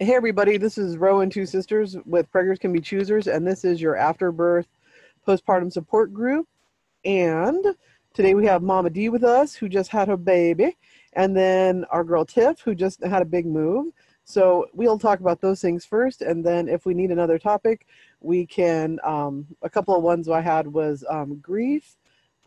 [0.00, 3.80] Hey everybody, this is Rowan Two Sisters with Preggers Can Be Choosers, and this is
[3.80, 4.66] your afterbirth
[5.24, 6.48] postpartum support group.
[7.04, 7.64] And
[8.12, 10.76] today we have Mama D with us, who just had her baby,
[11.12, 13.92] and then our girl Tiff, who just had a big move.
[14.24, 17.86] So we'll talk about those things first, and then if we need another topic,
[18.20, 18.98] we can.
[19.04, 21.94] Um, a couple of ones I had was um, grief,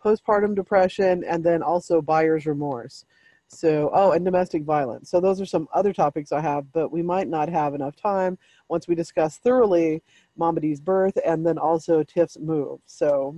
[0.04, 3.06] postpartum depression, and then also buyer's remorse.
[3.50, 5.10] So, oh, and domestic violence.
[5.10, 8.38] So, those are some other topics I have, but we might not have enough time
[8.68, 10.04] once we discuss thoroughly
[10.36, 12.82] Mama D's birth and then also Tiff's move.
[12.86, 13.36] So,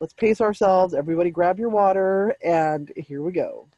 [0.00, 0.94] let's pace ourselves.
[0.94, 3.68] Everybody grab your water, and here we go.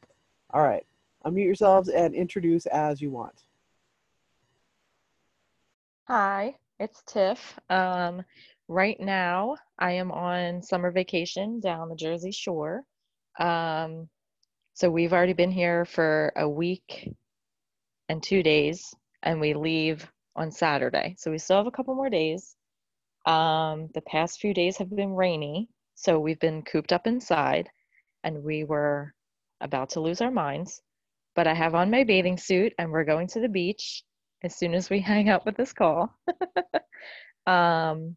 [0.52, 0.86] All right,
[1.26, 3.42] unmute yourselves and introduce as you want.
[6.06, 7.58] Hi, it's Tiff.
[7.68, 8.22] Um,
[8.68, 12.84] right now, I am on summer vacation down the Jersey Shore.
[13.40, 14.08] Um,
[14.74, 17.08] so we've already been here for a week
[18.08, 21.14] and two days, and we leave on Saturday.
[21.16, 22.56] So we still have a couple more days.
[23.24, 27.70] Um, the past few days have been rainy, so we've been cooped up inside,
[28.24, 29.14] and we were
[29.60, 30.82] about to lose our minds.
[31.36, 34.02] But I have on my bathing suit, and we're going to the beach
[34.42, 36.12] as soon as we hang up with this call.
[37.46, 38.16] um,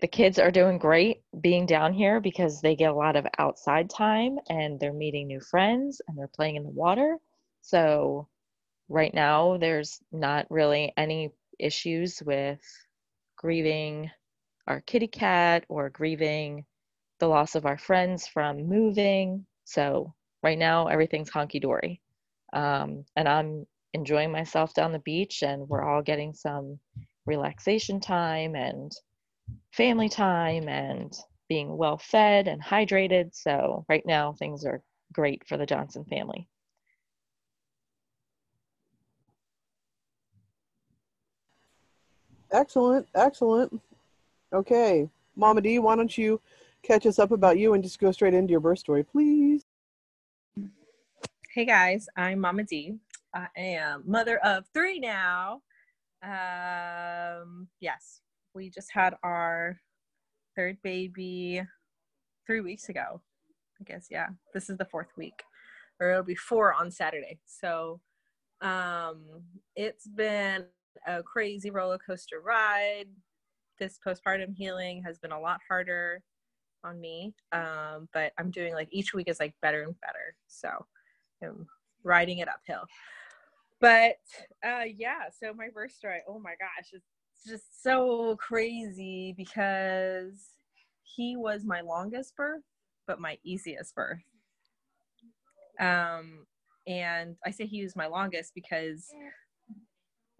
[0.00, 3.88] the kids are doing great being down here because they get a lot of outside
[3.88, 7.18] time and they're meeting new friends and they're playing in the water.
[7.62, 8.28] So,
[8.88, 12.60] right now, there's not really any issues with
[13.36, 14.10] grieving
[14.66, 16.64] our kitty cat or grieving
[17.20, 19.46] the loss of our friends from moving.
[19.64, 22.00] So, right now, everything's honky dory.
[22.52, 26.78] Um, and I'm enjoying myself down the beach, and we're all getting some
[27.26, 28.92] relaxation time and
[29.72, 31.16] family time and
[31.48, 33.34] being well fed and hydrated.
[33.34, 36.48] So right now things are great for the Johnson family.
[42.52, 43.80] Excellent, excellent.
[44.52, 46.40] Okay, Mama D, why don't you
[46.82, 49.64] catch us up about you and just go straight into your birth story, please?
[51.52, 52.94] Hey guys, I'm Mama D.
[53.34, 55.62] I am mother of three now.
[56.22, 58.20] Um, yes,
[58.54, 59.80] we just had our
[60.56, 61.62] third baby
[62.46, 63.20] three weeks ago.
[63.80, 64.28] I guess, yeah.
[64.52, 65.42] This is the fourth week,
[66.00, 67.38] or it'll be four on Saturday.
[67.44, 68.00] So
[68.60, 69.22] um,
[69.74, 70.66] it's been
[71.06, 73.06] a crazy roller coaster ride.
[73.78, 76.22] This postpartum healing has been a lot harder
[76.84, 80.36] on me, um, but I'm doing like each week is like better and better.
[80.46, 80.68] So
[81.42, 81.66] I'm
[82.04, 82.84] riding it uphill.
[83.80, 84.18] But
[84.64, 87.04] uh, yeah, so my birth story, oh my gosh, it's
[87.46, 90.50] just so crazy because
[91.02, 92.62] he was my longest birth,
[93.06, 94.22] but my easiest birth.
[95.80, 96.46] Um,
[96.86, 99.08] and I say he was my longest because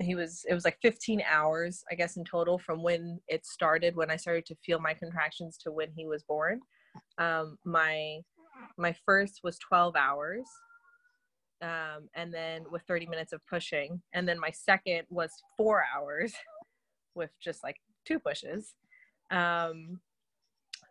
[0.00, 3.94] he was it was like 15 hours i guess in total from when it started
[3.94, 6.60] when i started to feel my contractions to when he was born
[7.18, 8.18] um, my
[8.76, 10.44] my first was 12 hours
[11.62, 16.32] um, and then with 30 minutes of pushing and then my second was four hours
[17.14, 18.74] with just like two pushes.
[19.30, 20.00] Um,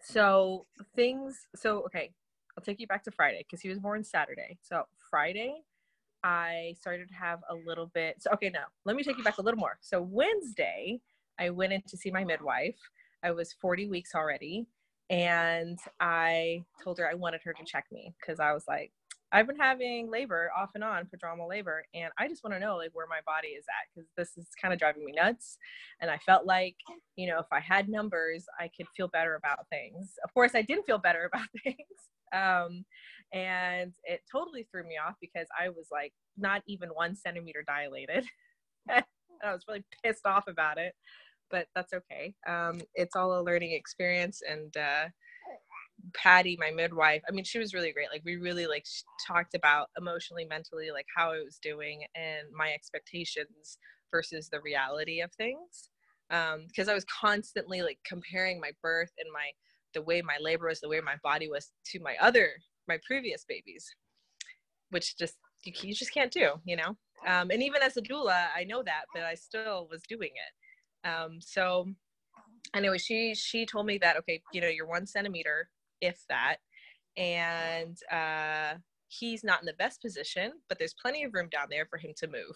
[0.01, 2.11] so things, so okay,
[2.57, 4.57] I'll take you back to Friday because he was born Saturday.
[4.61, 5.61] So Friday,
[6.23, 8.21] I started to have a little bit.
[8.21, 9.77] So okay, now let me take you back a little more.
[9.81, 10.99] So Wednesday,
[11.39, 12.77] I went in to see my midwife.
[13.23, 14.67] I was 40 weeks already,
[15.09, 18.91] and I told her I wanted her to check me because I was like,
[19.33, 22.77] I've been having labor off and on, prodromal labor, and I just want to know
[22.77, 25.57] like where my body is at because this is kind of driving me nuts.
[26.01, 26.75] And I felt like,
[27.15, 30.13] you know, if I had numbers, I could feel better about things.
[30.23, 31.77] Of course, I didn't feel better about things.
[32.33, 32.85] Um,
[33.33, 38.25] and it totally threw me off because I was like not even one centimeter dilated.
[38.89, 39.03] and
[39.43, 40.93] I was really pissed off about it,
[41.49, 42.35] but that's okay.
[42.47, 45.05] Um, it's all a learning experience, and uh,
[46.13, 48.09] Patty, my midwife, I mean, she was really great.
[48.11, 48.85] Like we really like
[49.25, 53.77] talked about emotionally, mentally, like how I was doing and my expectations
[54.11, 55.89] versus the reality of things.
[56.29, 59.51] Um, because I was constantly like comparing my birth and my
[59.93, 62.49] the way my labor was, the way my body was to my other
[62.87, 63.85] my previous babies,
[64.89, 66.97] which just you, you just can't do, you know.
[67.27, 71.07] Um, and even as a doula, I know that, but I still was doing it.
[71.07, 71.87] Um, so
[72.75, 75.69] anyway, she she told me that okay, you know, you're one centimeter
[76.03, 76.57] if that.
[77.15, 78.75] And uh,
[79.07, 82.11] he's not in the best position, but there's plenty of room down there for him
[82.17, 82.55] to move.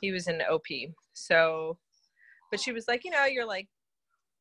[0.00, 0.66] He was in OP.
[1.12, 1.78] So,
[2.50, 3.68] but she was like, you know, you're like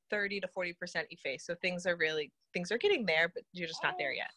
[0.09, 0.73] 30 to 40%
[1.09, 1.45] effaced.
[1.45, 4.31] So things are really, things are getting there, but you're just not there yet.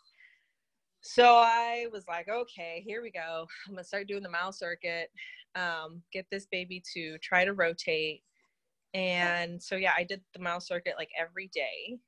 [1.06, 3.46] So I was like, okay, here we go.
[3.68, 5.10] I'm gonna start doing the mile circuit,
[5.54, 8.22] um, get this baby to try to rotate.
[8.94, 11.98] And so yeah, I did the mile circuit like every day.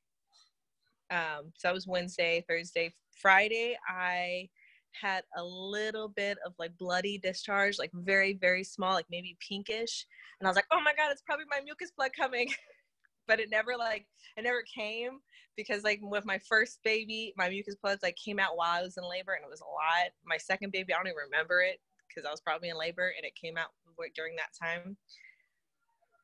[1.11, 3.77] Um, so that was Wednesday, Thursday, Friday.
[3.89, 4.49] I
[4.93, 10.07] had a little bit of like bloody discharge, like very, very small, like maybe pinkish.
[10.41, 12.49] And I was like, oh my God, it's probably my mucus plug coming.
[13.29, 14.07] but it never like
[14.37, 15.19] it never came
[15.57, 18.97] because like with my first baby, my mucus plugs like came out while I was
[18.97, 20.11] in labor and it was a lot.
[20.25, 23.25] My second baby, I don't even remember it because I was probably in labor and
[23.25, 23.69] it came out
[24.15, 24.97] during that time.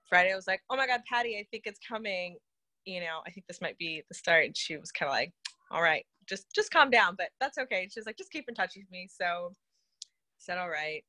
[0.09, 2.37] Friday, I was like, oh my God, Patty, I think it's coming.
[2.85, 4.47] You know, I think this might be the start.
[4.47, 5.33] And she was kind of like,
[5.71, 7.89] all right, just just calm down, but that's okay.
[7.93, 9.09] She's like, just keep in touch with me.
[9.11, 11.05] So I said, all right.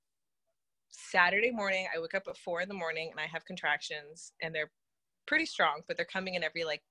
[0.89, 4.53] Saturday morning, I wake up at four in the morning and I have contractions and
[4.53, 4.69] they're
[5.25, 6.81] pretty strong, but they're coming in every like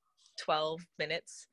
[0.40, 1.46] 12 minutes.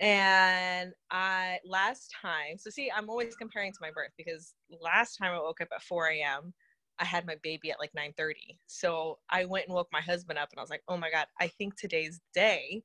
[0.00, 5.32] And I last time, so see, I'm always comparing to my birth because last time
[5.32, 6.54] I woke up at 4 a.m.
[7.00, 8.58] I had my baby at like 9:30.
[8.66, 11.26] So I went and woke my husband up and I was like, "Oh my god,
[11.40, 12.82] I think today's day.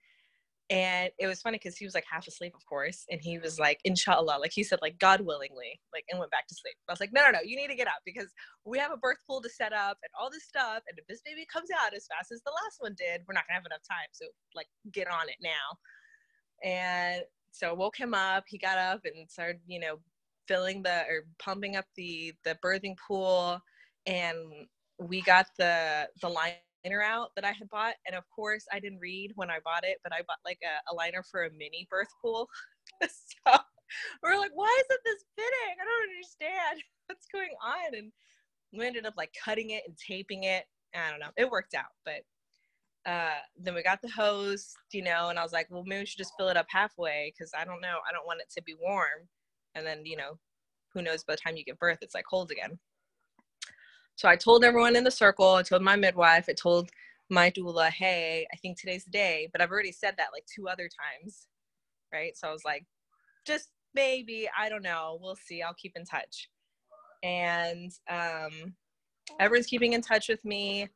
[0.70, 3.60] And it was funny because he was like half asleep of course and he was
[3.60, 6.76] like inshallah like he said like god willingly like and went back to sleep.
[6.88, 8.32] I was like no no no you need to get up because
[8.66, 11.22] we have a birth pool to set up and all this stuff and if this
[11.26, 13.84] baby comes out as fast as the last one did we're not gonna have enough
[13.88, 14.26] time so
[14.56, 15.78] like get on it now.
[16.64, 20.00] And so I woke him up he got up and started you know
[20.48, 23.60] filling the or pumping up the the birthing pool
[24.06, 24.38] and
[25.00, 27.96] we got the the liner out that I had bought.
[28.06, 30.92] And of course, I didn't read when I bought it, but I bought like a,
[30.92, 32.50] a liner for a mini birth pool.
[33.02, 33.58] so
[34.22, 35.76] we're like, why isn't this fitting?
[35.82, 37.96] I don't understand what's going on.
[37.96, 38.12] And
[38.72, 40.66] we ended up like cutting it and taping it.
[40.96, 41.32] I don't know.
[41.38, 42.22] It worked out, but
[43.06, 46.06] uh, then we got the hose, you know, and I was like, well, maybe we
[46.06, 47.98] should just fill it up halfway because I don't know.
[48.08, 49.28] I don't want it to be warm.
[49.76, 50.38] And then, you know,
[50.94, 52.80] who knows by the time you give birth, it's like cold again.
[54.16, 56.90] So I told everyone in the circle, I told my midwife, I told
[57.30, 60.68] my doula, hey, I think today's the day, but I've already said that like two
[60.68, 61.48] other times,
[62.14, 62.38] right?
[62.38, 62.86] So I was like,
[63.46, 66.50] just maybe, I don't know, we'll see, I'll keep in touch.
[67.24, 68.76] And um,
[69.40, 70.90] everyone's keeping in touch with me.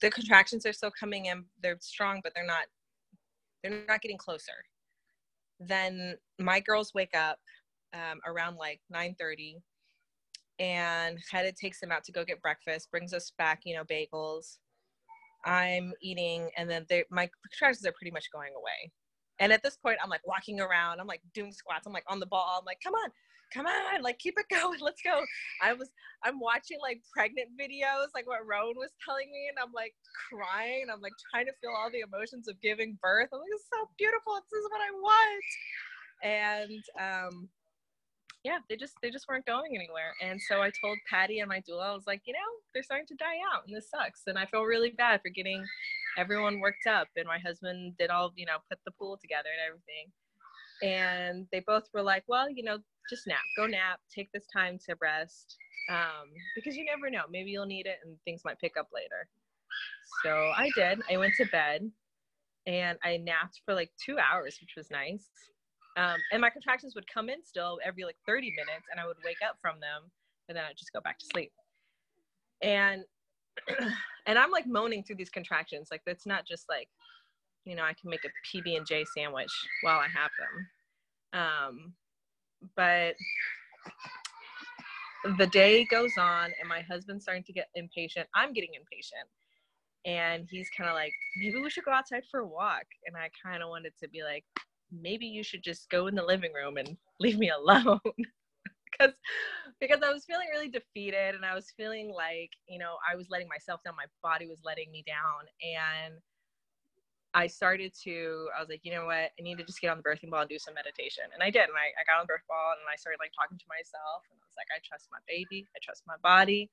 [0.00, 2.64] The contractions are still coming in, they're strong, but they're not,
[3.62, 4.64] they're not getting closer.
[5.58, 7.38] Then my girls wake up
[7.94, 9.56] um, around like 9.30
[10.58, 14.58] and Hedda takes them out to go get breakfast, brings us back, you know, bagels.
[15.44, 18.92] I'm eating, and then my contractions are pretty much going away.
[19.40, 22.20] And at this point, I'm like walking around, I'm like doing squats, I'm like on
[22.20, 23.10] the ball, I'm like, come on,
[23.52, 25.22] come on, like keep it going, let's go.
[25.62, 25.88] I was,
[26.22, 29.94] I'm watching like pregnant videos, like what Rowan was telling me, and I'm like
[30.30, 33.28] crying, I'm like trying to feel all the emotions of giving birth.
[33.32, 35.44] I'm like, it's so beautiful, this is what I want.
[36.22, 37.48] And um,
[38.44, 40.14] yeah, they just they just weren't going anywhere.
[40.20, 42.38] And so I told Patty and my doula, I was like, you know,
[42.74, 44.22] they're starting to die out, and this sucks.
[44.26, 45.64] And I feel really bad for getting
[46.18, 47.08] everyone worked up.
[47.16, 50.10] And my husband did all, you know, put the pool together and everything.
[50.82, 52.78] And they both were like, well, you know,
[53.08, 55.56] just nap, go nap, take this time to rest,
[55.90, 59.28] um, because you never know, maybe you'll need it, and things might pick up later.
[60.24, 61.00] So I did.
[61.10, 61.90] I went to bed,
[62.66, 65.28] and I napped for like two hours, which was nice.
[65.96, 69.16] Um, and my contractions would come in still every like 30 minutes, and I would
[69.24, 70.10] wake up from them,
[70.48, 71.52] and then I'd just go back to sleep.
[72.62, 73.04] And
[74.26, 75.88] and I'm like moaning through these contractions.
[75.90, 76.88] Like it's not just like,
[77.64, 81.40] you know, I can make a PB and J sandwich while I have them.
[81.40, 81.92] Um,
[82.76, 83.14] but
[85.38, 88.28] the day goes on, and my husband's starting to get impatient.
[88.34, 89.28] I'm getting impatient.
[90.04, 92.84] And he's kind of like, maybe we should go outside for a walk.
[93.06, 94.44] And I kind of wanted to be like,
[94.92, 98.00] maybe you should just go in the living room and leave me alone.
[98.92, 99.16] Because
[99.80, 103.30] because I was feeling really defeated and I was feeling like you know I was
[103.30, 105.48] letting myself down my body was letting me down.
[105.64, 106.20] And
[107.32, 109.32] I started to I was like you know what?
[109.32, 111.24] I need to just get on the birthing ball and do some meditation.
[111.32, 111.72] And I did.
[111.72, 114.28] And I, I got on the birth ball and I started like talking to myself.
[114.28, 115.66] And I was like I trust my baby.
[115.72, 116.68] I trust my body.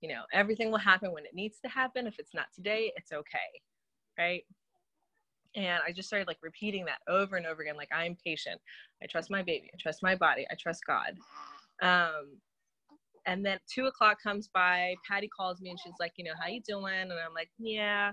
[0.00, 2.08] You know everything will happen when it needs to happen.
[2.08, 3.52] If it's not today it's okay.
[4.16, 4.48] Right
[5.56, 7.76] and I just started like repeating that over and over again.
[7.76, 8.60] Like I'm patient.
[9.02, 9.70] I trust my baby.
[9.72, 10.46] I trust my body.
[10.50, 11.16] I trust God.
[11.82, 12.38] Um,
[13.26, 14.94] and then two o'clock comes by.
[15.08, 16.94] Patty calls me and she's like, you know, how you doing?
[16.94, 18.12] And I'm like, yeah,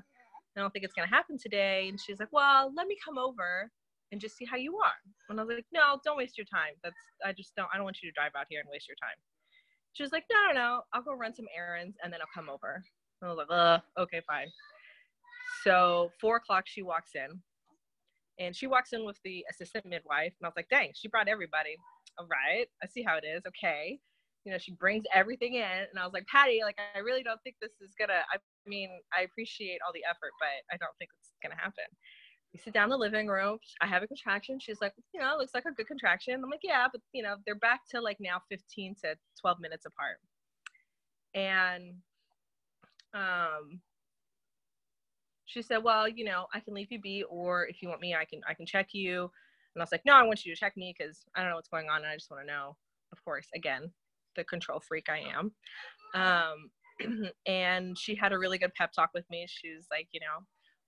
[0.55, 1.87] I don't think it's gonna happen today.
[1.89, 3.69] And she's like, well, let me come over
[4.11, 4.99] and just see how you are.
[5.29, 6.73] And I was like, no, don't waste your time.
[6.83, 7.67] That's I just don't.
[7.73, 9.17] I don't want you to drive out here and waste your time.
[9.93, 10.81] She was like, no, no, no.
[10.93, 12.83] I'll go run some errands and then I'll come over.
[13.21, 14.47] And I was like, okay, fine.
[15.65, 17.41] So four o'clock, she walks in,
[18.39, 21.27] And she walks in with the assistant midwife, and I was like, dang, she brought
[21.27, 21.75] everybody.
[22.19, 23.43] All right, I see how it is.
[23.47, 23.99] Okay.
[24.45, 27.41] You know, she brings everything in, and I was like, Patty, like, I really don't
[27.43, 28.21] think this is gonna.
[28.31, 31.85] I mean, I appreciate all the effort, but I don't think it's gonna happen.
[32.53, 33.57] We sit down in the living room.
[33.81, 34.59] I have a contraction.
[34.59, 36.35] She's like, you know, it looks like a good contraction.
[36.43, 39.85] I'm like, yeah, but you know, they're back to like now 15 to 12 minutes
[39.85, 40.19] apart.
[41.33, 41.95] And
[43.13, 43.81] um,
[45.45, 48.15] she said, well, you know, I can leave you be, or if you want me,
[48.15, 49.23] I can I can check you.
[49.23, 51.55] And I was like, no, I want you to check me because I don't know
[51.55, 52.75] what's going on, and I just want to know.
[53.11, 53.91] Of course, again,
[54.35, 55.51] the control freak I am.
[56.13, 59.45] Um, and she had a really good pep talk with me.
[59.47, 60.45] She was like, you know,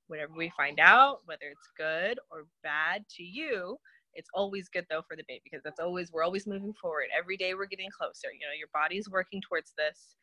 [0.08, 3.78] whatever we find out, whether it's good or bad to you,
[4.14, 7.06] it's always good though for the baby because that's always we're always moving forward.
[7.18, 8.30] Every day we're getting closer.
[8.34, 10.16] You know, your body's working towards this.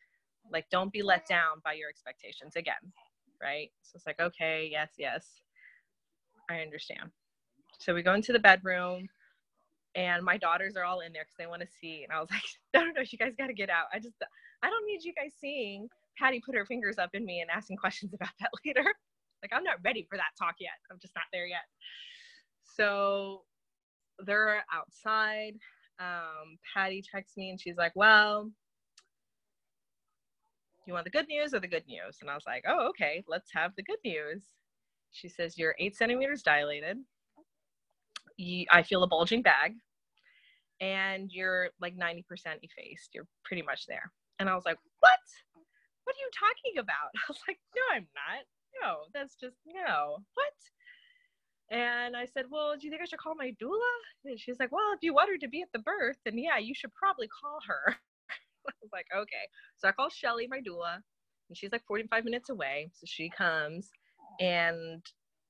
[0.51, 2.93] Like, don't be let down by your expectations again
[3.43, 3.71] right?
[3.83, 5.27] So it's like, okay, yes, yes,
[6.51, 7.11] I understand.
[7.79, 9.09] So we go into the bedroom,
[9.95, 12.05] and my daughters are all in there because they want to see.
[12.05, 12.43] And I was like,
[12.75, 13.87] no, no, no, you guys got to get out.
[13.93, 14.17] I just,
[14.63, 15.89] I don't need you guys seeing
[16.19, 18.85] Patty put her fingers up in me and asking questions about that later.
[19.43, 20.73] like, I'm not ready for that talk yet.
[20.91, 21.65] I'm just not there yet.
[22.77, 23.43] So
[24.25, 25.55] they're outside.
[26.01, 28.51] Um, Patty texts me and she's like, well,
[30.87, 32.19] you want the good news or the good news?
[32.21, 34.43] And I was like, oh, okay, let's have the good news.
[35.13, 36.99] She says, you're eight centimeters dilated.
[38.37, 39.75] You, I feel a bulging bag
[40.81, 42.25] and you're like 90%
[42.63, 43.11] effaced.
[43.15, 44.11] You're pretty much there.
[44.39, 45.21] And I was like, what?
[46.05, 47.11] What are you talking about?
[47.17, 48.45] I was like, no, I'm not.
[48.83, 50.19] No, that's just, no.
[50.35, 50.53] What?
[51.71, 53.95] And I said, well, do you think I should call my doula?
[54.25, 56.59] And she's like, well, if you want her to be at the birth, then yeah,
[56.59, 57.97] you should probably call her.
[58.69, 59.47] I was like, okay.
[59.79, 60.97] So I call Shelly, my doula,
[61.49, 62.91] and she's like 45 minutes away.
[62.93, 63.91] So she comes,
[64.41, 65.03] and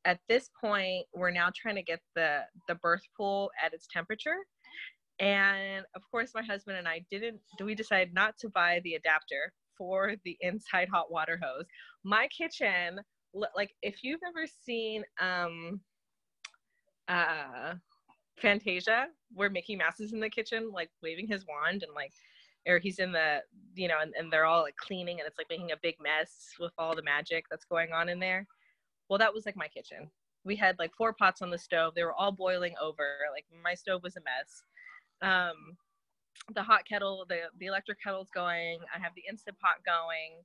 [0.05, 4.37] at this point, we're now trying to get the the birth pool at its temperature.
[5.21, 7.41] And of course, my husband and I didn't.
[7.63, 11.67] We decide not to buy the adapter for the inside hot water hose?
[12.03, 13.01] My kitchen,
[13.57, 15.81] like if you've ever seen um,
[17.09, 17.75] uh,
[18.37, 22.13] Fantasia, where Mickey Mouse is in the kitchen, like waving his wand and like
[22.67, 23.41] or he's in the
[23.75, 26.55] you know and, and they're all like cleaning and it's like making a big mess
[26.59, 28.47] with all the magic that's going on in there.
[29.09, 30.11] Well that was like my kitchen.
[30.45, 31.95] We had like four pots on the stove.
[31.95, 33.17] They were all boiling over.
[33.33, 34.63] Like my stove was a mess.
[35.23, 35.77] Um
[36.55, 38.79] the hot kettle the the electric kettle's going.
[38.95, 40.43] I have the instant pot going.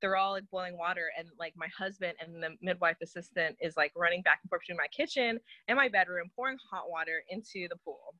[0.00, 3.92] They're all like boiling water and like my husband and the midwife assistant is like
[3.96, 7.76] running back and forth between my kitchen and my bedroom pouring hot water into the
[7.84, 8.14] pool.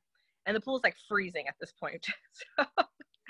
[0.47, 2.05] And the pool's like freezing at this point.
[2.57, 2.65] So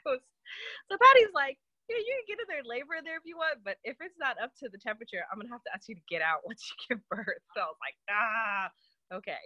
[0.90, 1.58] so Patty's like,
[1.90, 4.38] yeah, you can get in there labor there if you want, but if it's not
[4.42, 6.96] up to the temperature, I'm gonna have to ask you to get out once you
[6.96, 7.44] give birth.
[7.56, 8.70] So I was like, ah,
[9.14, 9.44] okay.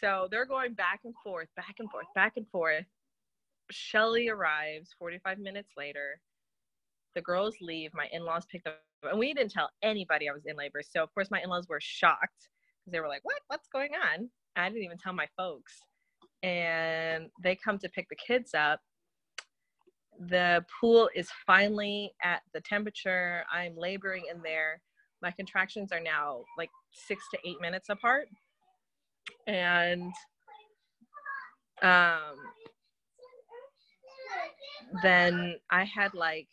[0.00, 2.86] So they're going back and forth, back and forth, back and forth.
[3.70, 6.20] Shelly arrives 45 minutes later.
[7.14, 7.90] The girls leave.
[7.94, 10.80] My in-laws picked up, and we didn't tell anybody I was in labor.
[10.82, 12.48] So of course my in-laws were shocked
[12.80, 13.40] because they were like, "What?
[13.48, 15.78] What's going on?" I didn't even tell my folks.
[16.42, 18.80] And they come to pick the kids up,
[20.18, 23.44] the pool is finally at the temperature.
[23.52, 24.80] I'm laboring in there.
[25.22, 28.28] My contractions are now like six to eight minutes apart.
[29.46, 30.12] And
[31.82, 32.36] um,
[35.02, 36.48] then I had like,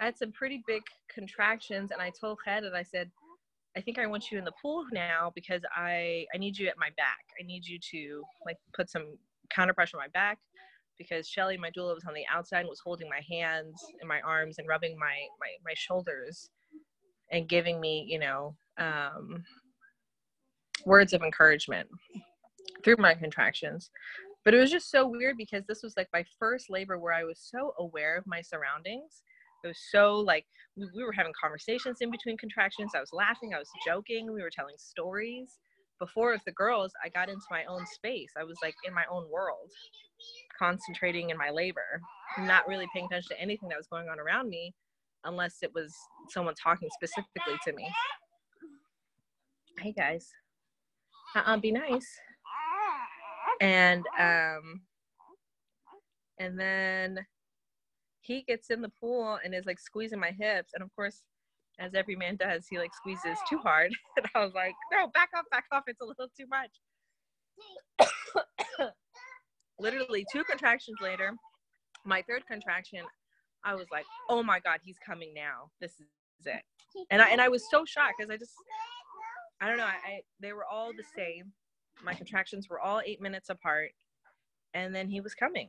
[0.00, 0.82] I had some pretty big
[1.12, 3.10] contractions, and I told Head and I said,
[3.76, 6.78] I think I want you in the pool now because I I need you at
[6.78, 7.24] my back.
[7.40, 9.16] I need you to like put some
[9.50, 10.38] counter pressure on my back
[10.98, 14.20] because Shelly, my doula, was on the outside and was holding my hands and my
[14.22, 16.50] arms and rubbing my my, my shoulders
[17.30, 19.44] and giving me, you know, um,
[20.84, 21.88] words of encouragement
[22.84, 23.90] through my contractions.
[24.44, 27.24] But it was just so weird because this was like my first labor where I
[27.24, 29.22] was so aware of my surroundings.
[29.64, 32.92] It was so like we were having conversations in between contractions.
[32.94, 35.58] I was laughing, I was joking, we were telling stories.
[35.98, 38.30] Before with the girls, I got into my own space.
[38.38, 39.70] I was like in my own world
[40.58, 42.00] concentrating in my labor,
[42.40, 44.74] not really paying attention to anything that was going on around me
[45.24, 45.94] unless it was
[46.28, 47.90] someone talking specifically to me.
[49.78, 50.28] Hey guys.
[51.36, 52.06] Uh-uh, be nice.
[53.60, 54.82] And um
[56.38, 57.26] and then
[58.20, 61.22] he gets in the pool and is like squeezing my hips and of course
[61.78, 65.30] as every man does he like squeezes too hard and i was like no back
[65.34, 68.10] off back off it's a little too much
[69.78, 71.32] literally two contractions later,
[72.04, 73.00] my third contraction,
[73.64, 75.70] I was like, oh my God, he's coming now.
[75.80, 76.62] This is it.
[77.10, 78.52] And I, and I was so shocked because I just,
[79.60, 79.84] I don't know.
[79.84, 81.52] I, I they were all the same.
[82.04, 83.90] My contractions were all eight minutes apart,
[84.74, 85.68] and then he was coming,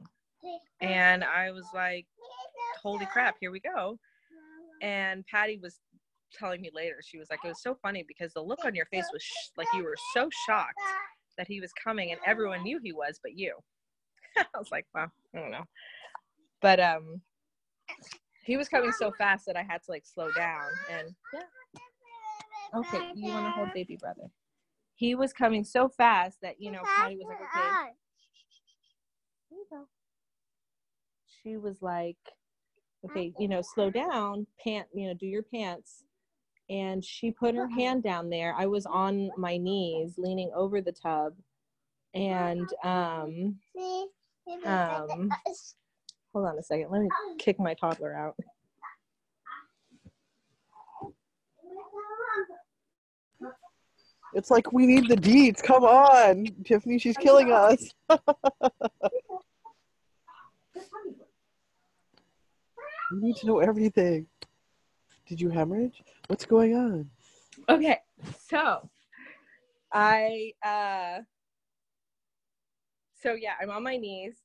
[0.79, 2.05] and I was like,
[2.83, 3.35] "Holy crap!
[3.39, 3.97] Here we go!"
[4.81, 5.79] And Patty was
[6.37, 8.85] telling me later, she was like, "It was so funny because the look on your
[8.85, 10.79] face was sh- like you were so shocked
[11.37, 13.55] that he was coming, and everyone knew he was, but you."
[14.53, 15.65] I was like, "Wow, I don't know,"
[16.62, 17.22] but um,
[18.43, 21.41] he was coming so fast that I had to like slow down, and yeah.
[22.75, 24.29] Okay, you want to hold baby brother?
[24.96, 27.93] He was coming so fast that you know Patty was like, "Okay."
[29.50, 29.86] Here you go.
[31.41, 32.17] She was like,
[33.05, 36.03] okay, you know, slow down, pant, you know, do your pants.
[36.69, 38.53] And she put her hand down there.
[38.55, 41.34] I was on my knees, leaning over the tub,
[42.13, 43.55] and um,
[44.65, 45.29] um,
[46.34, 46.91] hold on a second.
[46.91, 48.36] Let me kick my toddler out.
[54.34, 55.62] It's like we need the deeds.
[55.62, 57.89] Come on, Tiffany, she's killing us.
[63.12, 64.27] we need to know everything.
[65.27, 66.03] Did you hemorrhage?
[66.27, 67.10] What's going on?
[67.68, 67.98] Okay,
[68.48, 68.88] so
[69.91, 71.20] I uh
[73.21, 74.38] so yeah, I'm on my knees.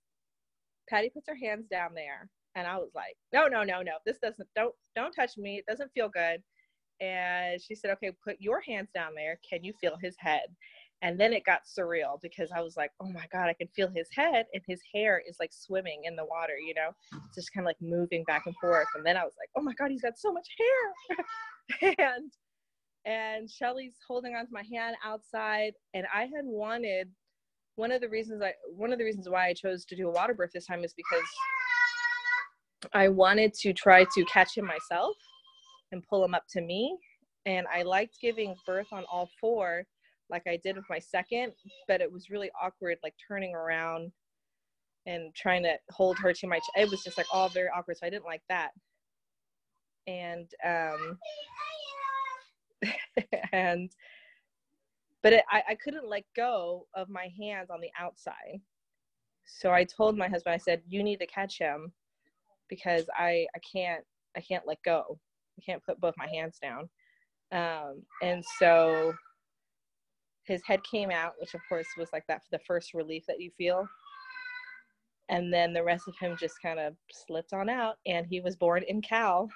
[0.88, 3.92] Patty puts her hands down there and I was like, "No, no, no, no.
[4.04, 5.58] This doesn't don't don't touch me.
[5.58, 6.42] It doesn't feel good."
[7.00, 9.38] And she said, "Okay, put your hands down there.
[9.48, 10.54] Can you feel his head?"
[11.02, 13.88] And then it got surreal because I was like, "Oh my god, I can feel
[13.88, 16.90] his head and his hair is like swimming in the water, you know?
[17.26, 19.62] It's just kind of like moving back and forth." And then I was like, "Oh
[19.62, 22.32] my god, he's got so much hair." and
[23.04, 27.10] and Shelly's holding onto my hand outside and I had wanted
[27.76, 30.12] one of the reasons I one of the reasons why I chose to do a
[30.12, 31.28] water birth this time is because
[32.92, 35.16] I wanted to try to catch him myself
[35.92, 36.96] and pull him up to me.
[37.46, 39.84] And I liked giving birth on all four,
[40.30, 41.52] like I did with my second,
[41.88, 44.12] but it was really awkward, like turning around
[45.06, 46.58] and trying to hold her to my.
[46.58, 48.70] Ch- it was just like all very awkward, so I didn't like that.
[50.06, 51.18] And um,
[53.52, 53.90] and
[55.24, 58.60] but it, I, I couldn't let go of my hands on the outside.
[59.46, 61.92] So i told my husband i said you need to catch him
[62.68, 64.04] because i i can't
[64.36, 65.18] i can't let go.
[65.58, 66.88] I can't put both my hands down.
[67.52, 69.14] Um, and so
[70.44, 73.50] his head came out which of course was like that the first relief that you
[73.56, 73.88] feel.
[75.30, 78.56] And then the rest of him just kind of slipped on out and he was
[78.56, 79.48] born in caul.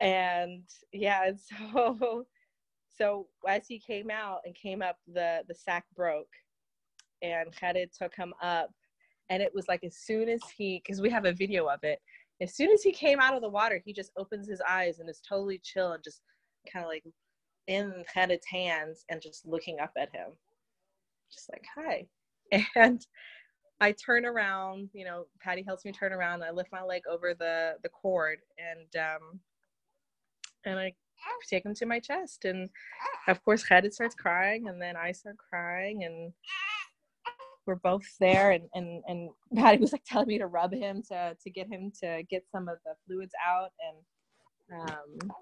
[0.00, 2.26] And yeah and so
[2.96, 6.32] so as he came out and came up the the sack broke
[7.22, 8.70] and Khaled took him up.
[9.28, 11.98] And it was like as soon as he because we have a video of it
[12.40, 15.08] as soon as he came out of the water he just opens his eyes and
[15.08, 16.20] is totally chill and just
[16.72, 17.02] kind of like
[17.66, 20.28] in Khaled's hands and just looking up at him.
[21.32, 22.06] Just like hi.
[22.76, 23.04] And
[23.80, 26.42] I turn around, you know, Patty helps me turn around.
[26.42, 29.40] I lift my leg over the the cord and um
[30.64, 30.94] and I
[31.48, 32.68] take him to my chest and
[33.28, 36.32] of course Khaled starts crying and then I start crying and
[37.66, 41.36] we're both there and and and Patty was like telling me to rub him to
[41.40, 45.32] to get him to get some of the fluids out and um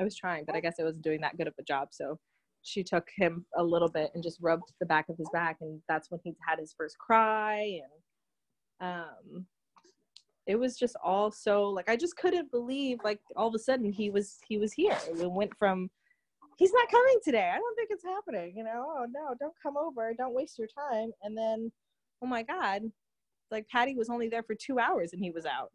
[0.00, 2.18] I was trying but I guess I wasn't doing that good of a job so
[2.62, 5.80] she took him a little bit and just rubbed the back of his back and
[5.88, 7.80] that's when he had his first cry
[8.80, 9.46] and um
[10.46, 13.90] it was just all so like i just couldn't believe like all of a sudden
[13.90, 14.96] he was he was here.
[15.18, 15.90] We went from
[16.58, 17.50] he's not coming today.
[17.52, 18.86] I don't think it's happening you know?
[18.86, 20.12] Oh no don't come over.
[20.16, 21.10] Don't waste your time.
[21.22, 21.72] And then
[22.22, 22.82] oh my god
[23.50, 25.70] like patty was only there for two hours and he was out.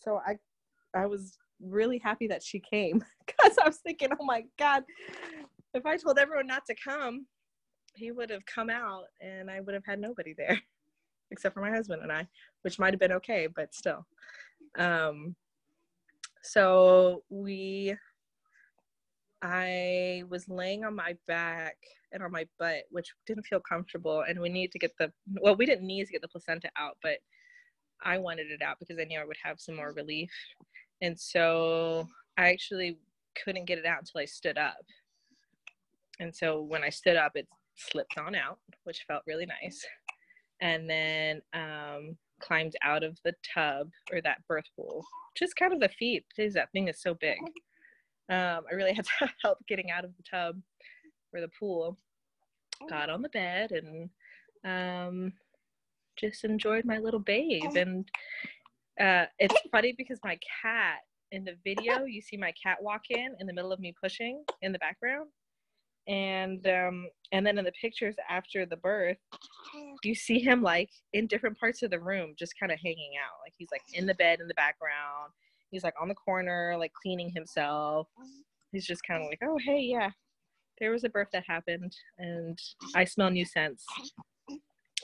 [0.00, 0.36] So i
[0.94, 4.84] i was really happy that she came because I was thinking, oh my God,
[5.72, 7.26] if I told everyone not to come,
[7.94, 10.60] he would have come out and I would have had nobody there
[11.34, 12.26] except for my husband and I,
[12.62, 14.06] which might have been okay, but still.
[14.78, 15.36] Um,
[16.42, 17.94] so we,
[19.42, 21.76] I was laying on my back
[22.12, 24.24] and on my butt, which didn't feel comfortable.
[24.26, 26.96] And we need to get the, well, we didn't need to get the placenta out,
[27.02, 27.18] but
[28.02, 30.30] I wanted it out because I knew I would have some more relief.
[31.02, 32.06] And so
[32.38, 32.98] I actually
[33.44, 34.84] couldn't get it out until I stood up.
[36.20, 39.84] And so when I stood up, it slipped on out, which felt really nice.
[40.60, 45.04] And then um, climbed out of the tub or that birth pool,
[45.36, 47.38] just kind of the feet, because that thing is so big.
[48.30, 50.60] Um, I really had to help getting out of the tub
[51.32, 51.98] or the pool.
[52.88, 54.10] Got on the bed and
[54.64, 55.32] um,
[56.16, 57.76] just enjoyed my little babe.
[57.76, 58.08] And
[59.00, 60.98] uh, it's funny because my cat
[61.32, 64.44] in the video, you see my cat walk in in the middle of me pushing
[64.62, 65.28] in the background,
[66.06, 69.16] and um, and then in the pictures after the birth,
[70.02, 73.38] you see him like in different parts of the room, just kind of hanging out.
[73.44, 75.32] Like he's like in the bed in the background.
[75.70, 78.08] He's like on the corner, like cleaning himself.
[78.72, 80.10] He's just kind of like, oh hey, yeah,
[80.78, 82.58] there was a birth that happened, and
[82.94, 83.84] I smell new scents.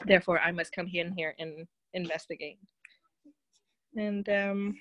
[0.06, 2.58] Therefore, I must come in here and investigate.
[3.96, 4.74] And um,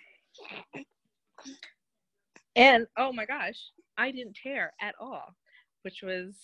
[2.55, 3.59] and oh my gosh,
[3.97, 5.35] I didn't tear at all,
[5.83, 6.35] which was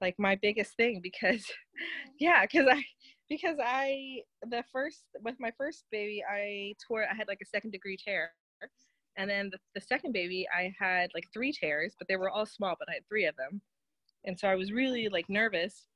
[0.00, 1.44] like my biggest thing because
[2.20, 2.82] yeah, because I
[3.28, 7.70] because I the first with my first baby I tore I had like a second
[7.70, 8.32] degree tear.
[9.16, 12.46] And then the, the second baby I had like three tears, but they were all
[12.46, 13.60] small, but I had three of them.
[14.24, 15.86] And so I was really like nervous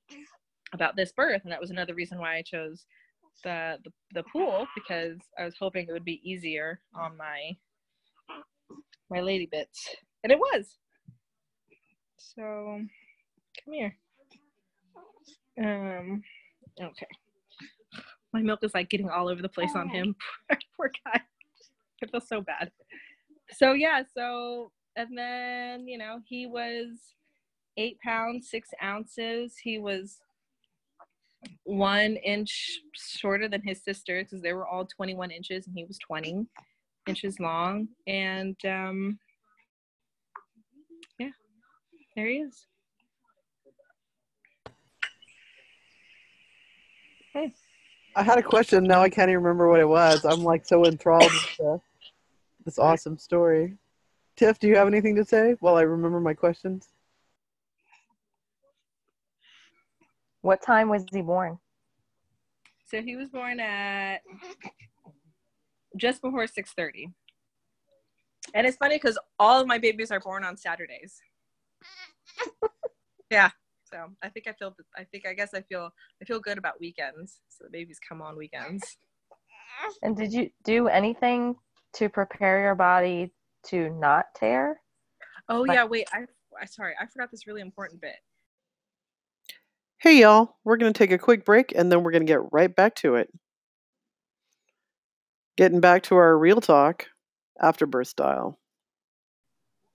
[0.73, 2.85] about this birth and that was another reason why I chose
[3.45, 7.57] the, the, the pool because I was hoping it would be easier on my
[9.11, 10.79] my lady bits, and it was.
[12.35, 12.81] So,
[13.65, 13.97] come here.
[15.61, 16.23] Um,
[16.81, 17.07] okay.
[18.33, 20.17] My milk is like getting all over the place on him.
[20.77, 21.21] Poor guy.
[22.03, 22.71] I feel so bad.
[23.53, 26.89] So yeah, so and then you know he was
[27.77, 29.55] eight pounds six ounces.
[29.63, 30.19] He was
[31.65, 35.99] one inch shorter than his sister because they were all 21 inches and he was
[35.99, 36.47] 20
[37.07, 37.89] inches long.
[38.07, 39.19] And um,
[42.15, 42.67] there he is.
[47.33, 47.53] Hey.
[48.17, 48.85] I had a question.
[48.85, 50.25] Now I can't even remember what it was.
[50.25, 51.81] I'm like so enthralled with
[52.65, 53.77] this awesome story.
[54.37, 56.89] Tiff, do you have anything to say while I remember my questions?
[60.43, 61.59] What time was he born?
[62.87, 64.21] So he was born at
[65.97, 67.13] just before 6:30.
[68.55, 71.21] And it's funny because all of my babies are born on Saturdays.
[73.31, 73.51] Yeah.
[73.85, 76.81] So I think I feel I think I guess I feel I feel good about
[76.81, 77.41] weekends.
[77.49, 78.97] So the babies come on weekends.
[80.03, 81.57] And did you do anything
[81.95, 83.33] to prepare your body
[83.67, 84.81] to not tear?
[85.49, 86.27] Oh yeah, wait, I
[86.61, 88.17] I sorry, I forgot this really important bit.
[89.99, 92.53] Hey, y'all, we're going to take a quick break and then we're going to get
[92.53, 93.33] right back to it.
[95.57, 97.07] Getting back to our real talk,
[97.61, 98.59] after birth style.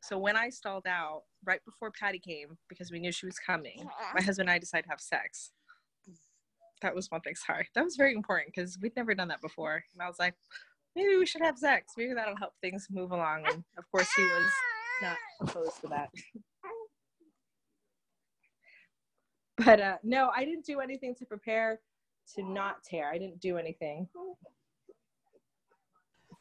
[0.02, 3.88] So, when I stalled out right before Patty came, because we knew she was coming,
[4.13, 5.52] my husband and I decided to have sex.
[6.82, 7.36] That was one thing.
[7.36, 7.67] Sorry.
[7.75, 9.84] That was very important because we'd never done that before.
[9.93, 10.36] And I was like,
[10.95, 11.93] maybe we should have sex.
[11.97, 13.45] Maybe that'll help things move along.
[13.47, 14.52] And of course, he was
[15.02, 16.10] not opposed to that.
[19.65, 21.82] But uh, no, I didn't do anything to prepare
[22.36, 23.12] to not tear.
[23.12, 24.08] I didn't do anything.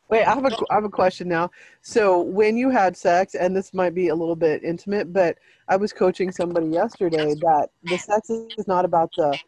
[0.09, 1.51] Wait, I have a I have a question now.
[1.83, 5.37] So when you had sex, and this might be a little bit intimate, but
[5.68, 9.38] I was coaching somebody yesterday that the sex is not about the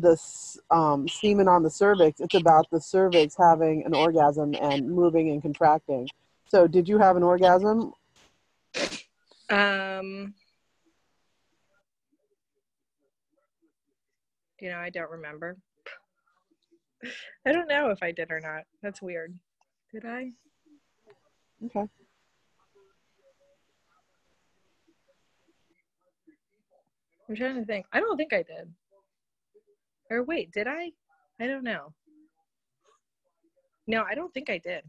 [0.00, 0.16] the
[0.70, 2.20] um, semen on the cervix.
[2.20, 6.08] It's about the cervix having an orgasm and moving and contracting.
[6.48, 7.92] So, did you have an orgasm?
[9.50, 10.34] Um,
[14.62, 15.56] You know, I don't remember.
[17.46, 18.62] I don't know if I did or not.
[18.80, 19.36] That's weird.
[19.92, 20.30] Did I?
[21.66, 21.86] Okay.
[27.28, 27.86] I'm trying to think.
[27.92, 28.72] I don't think I did.
[30.10, 30.92] Or wait, did I?
[31.40, 31.92] I don't know.
[33.86, 34.82] No, I don't think I did.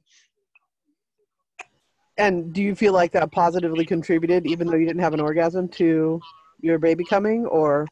[2.17, 5.67] And do you feel like that positively contributed, even though you didn't have an orgasm,
[5.69, 6.21] to
[6.61, 7.87] your baby coming, or?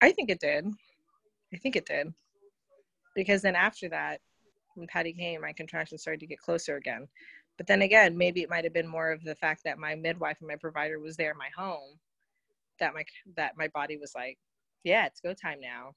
[0.00, 0.66] I think it did.
[1.52, 2.12] I think it did.
[3.14, 4.20] Because then after that,
[4.74, 7.08] when Patty came, my contractions started to get closer again.
[7.56, 10.38] But then again, maybe it might have been more of the fact that my midwife
[10.40, 11.98] and my provider was there in my home,
[12.80, 13.04] that my
[13.36, 14.38] that my body was like,
[14.82, 15.92] yeah, it's go time now.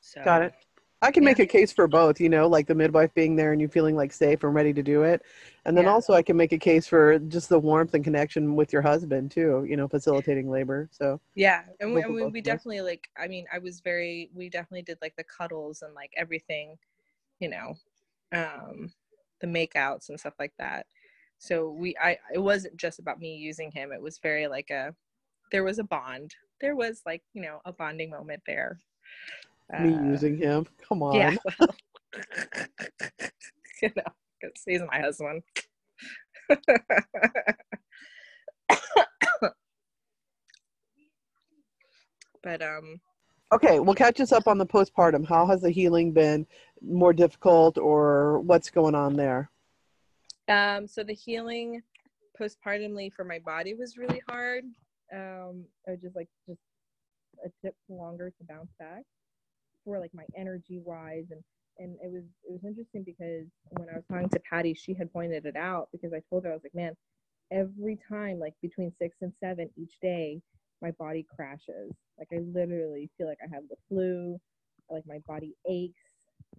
[0.00, 0.54] So got it.
[1.00, 1.28] I can yeah.
[1.28, 3.94] make a case for both, you know, like the midwife being there and you feeling
[3.94, 5.22] like safe and ready to do it.
[5.64, 5.92] And then yeah.
[5.92, 9.30] also I can make a case for just the warmth and connection with your husband
[9.30, 10.88] too, you know, facilitating labor.
[10.90, 11.62] So Yeah.
[11.78, 15.14] And we, we, we definitely like I mean, I was very we definitely did like
[15.16, 16.76] the cuddles and like everything,
[17.38, 17.74] you know,
[18.32, 18.92] um
[19.40, 20.86] the makeouts and stuff like that.
[21.38, 23.92] So we I it wasn't just about me using him.
[23.92, 24.94] It was very like a
[25.52, 26.34] there was a bond.
[26.60, 28.80] There was like, you know, a bonding moment there
[29.70, 30.66] me uh, using him.
[30.86, 31.14] Come on.
[31.16, 31.36] Yeah.
[33.82, 34.02] you know,
[34.40, 35.42] because he's my husband.
[42.42, 42.98] but um
[43.52, 46.46] okay well catch us up on the postpartum how has the healing been
[46.80, 49.50] more difficult or what's going on there
[50.48, 51.82] Um, so the healing
[52.40, 54.64] postpartumly for my body was really hard.
[55.12, 56.60] Um, I was just like just
[57.44, 59.04] a tip longer to bounce back
[59.88, 61.42] for like my energy wise and
[61.78, 65.12] and it was it was interesting because when I was talking to Patty, she had
[65.12, 66.94] pointed it out because I told her I was like, man,
[67.52, 70.42] every time like between six and seven each day,
[70.82, 71.92] my body crashes.
[72.18, 74.38] Like I literally feel like I have the flu,
[74.90, 76.02] like my body aches.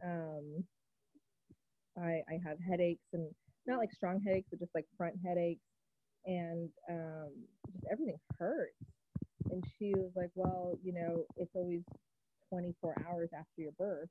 [0.03, 0.63] Um,
[1.97, 3.27] I I have headaches and
[3.67, 5.65] not like strong headaches, but just like front headaches,
[6.25, 7.31] and um,
[7.73, 8.73] just everything hurts.
[9.51, 11.83] And she was like, well, you know, it's always
[12.49, 14.09] 24 hours after your birth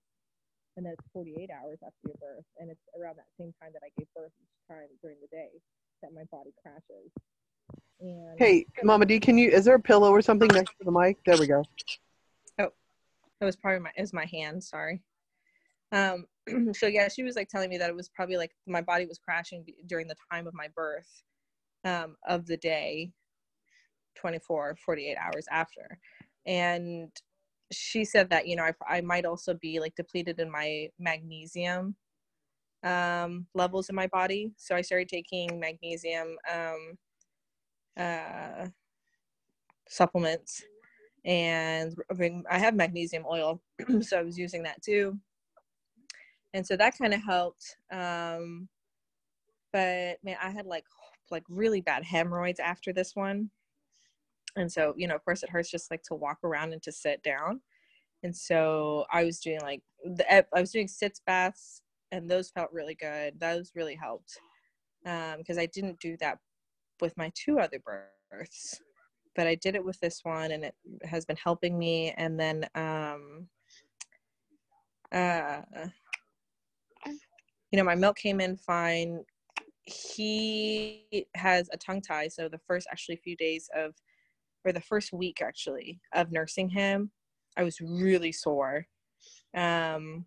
[0.77, 3.83] and then it's 48 hours after your birth and it's around that same time that
[3.85, 5.49] i gave birth each time during the day
[6.03, 7.11] that my body crashes
[8.01, 9.51] and Hey, Mama D, can you?
[9.51, 11.19] Is there a pillow or something next to the mic?
[11.27, 11.65] There we go.
[12.61, 12.71] oh
[13.41, 15.03] it was probably my it was my hand sorry
[15.93, 16.25] um
[16.73, 19.19] so yeah she was like telling me that it was probably like my body was
[19.19, 21.23] crashing during the time of my birth
[21.85, 23.11] um of the day
[24.17, 25.99] 24 48 hours after
[26.47, 27.11] and
[27.73, 31.97] she said that you know I, I might also be like depleted in my magnesium
[32.85, 36.99] um levels in my body so i started taking magnesium um
[37.97, 38.67] uh
[39.89, 40.63] supplements
[41.25, 41.95] and
[42.51, 43.61] I have magnesium oil,
[44.01, 45.19] so I was using that too.
[46.55, 47.77] And so that kind of helped.
[47.93, 48.69] Um,
[49.73, 50.85] but man, I had like
[51.31, 53.51] like really bad hemorrhoids after this one,
[54.59, 56.93] and so you know, of course, it hurts just like to walk around and to
[56.93, 57.61] sit down.
[58.23, 62.73] And so I was doing like the I was doing sitz baths, and those felt
[62.73, 63.39] really good.
[63.41, 64.41] Those really helped
[65.39, 66.39] because I didn't do that
[67.01, 68.81] with my two other births
[69.39, 72.13] but I did it with this one and it has been helping me.
[72.19, 73.47] And then, um,
[75.13, 75.61] uh,
[77.71, 79.23] you know, my milk came in fine.
[79.85, 82.27] He has a tongue tie.
[82.27, 83.95] So the first actually few days of,
[84.65, 87.11] or the first week actually of nursing him,
[87.57, 88.87] I was really sore.
[89.55, 90.27] Um,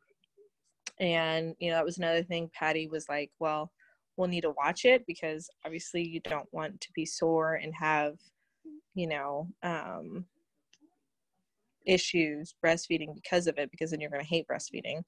[0.99, 2.49] and, you know, that was another thing.
[2.53, 3.71] Patty was like, well,
[4.17, 8.17] we'll need to watch it because obviously you don't want to be sore and have
[8.93, 10.25] you know um,
[11.85, 15.01] issues breastfeeding because of it because then you're going to hate breastfeeding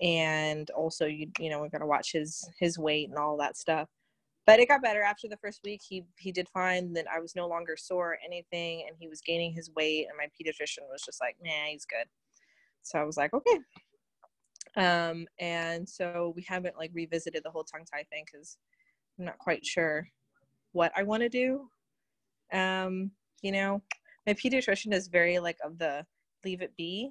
[0.00, 3.56] and also you you know we're going to watch his his weight and all that
[3.56, 3.88] stuff
[4.46, 5.82] but it got better after the first week.
[5.86, 6.92] He he did fine.
[6.94, 10.16] That i was no longer sore or anything and he was gaining his weight and
[10.16, 12.06] my pediatrician was just like nah he's good.
[12.82, 13.58] So i was like okay.
[14.76, 18.56] Um and so we haven't like revisited the whole tongue tie thing because
[19.18, 20.08] i'm not quite sure
[20.72, 21.68] what i want to do.
[22.52, 23.10] Um
[23.42, 23.82] you know
[24.26, 26.06] my pediatrician is very like of the
[26.44, 27.10] leave it be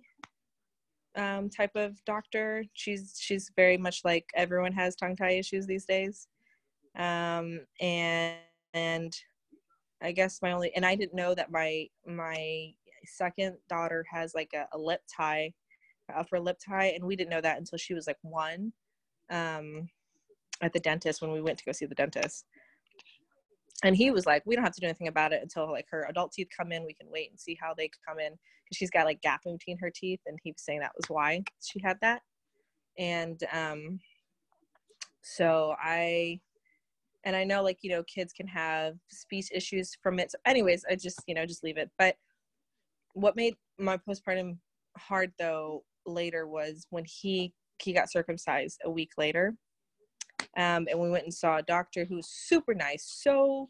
[1.18, 2.64] um type of doctor.
[2.74, 6.28] She's she's very much like everyone has tongue tie issues these days
[6.98, 8.36] um and
[8.74, 9.16] and
[10.02, 12.72] i guess my only and i didn't know that my my
[13.06, 15.52] second daughter has like a, a lip tie
[16.16, 18.72] upper lip tie and we didn't know that until she was like one
[19.32, 19.88] um
[20.62, 22.46] at the dentist when we went to go see the dentist.
[23.84, 26.06] And he was like we don't have to do anything about it until like her
[26.10, 26.86] adult teeth come in.
[26.86, 28.32] We can wait and see how they come in.
[28.32, 31.44] Because she's got like gapping between her teeth and he was saying that was why
[31.62, 32.22] she had that.
[32.98, 34.00] And um
[35.22, 36.40] so i
[37.26, 40.32] and i know like you know kids can have speech issues from it.
[40.32, 41.90] So anyways i just you know just leave it.
[41.98, 42.16] But
[43.14, 44.58] what made my postpartum
[44.98, 49.56] hard though later was when he he got circumcised a week later
[50.58, 53.70] um, and we went and saw a doctor who was super nice so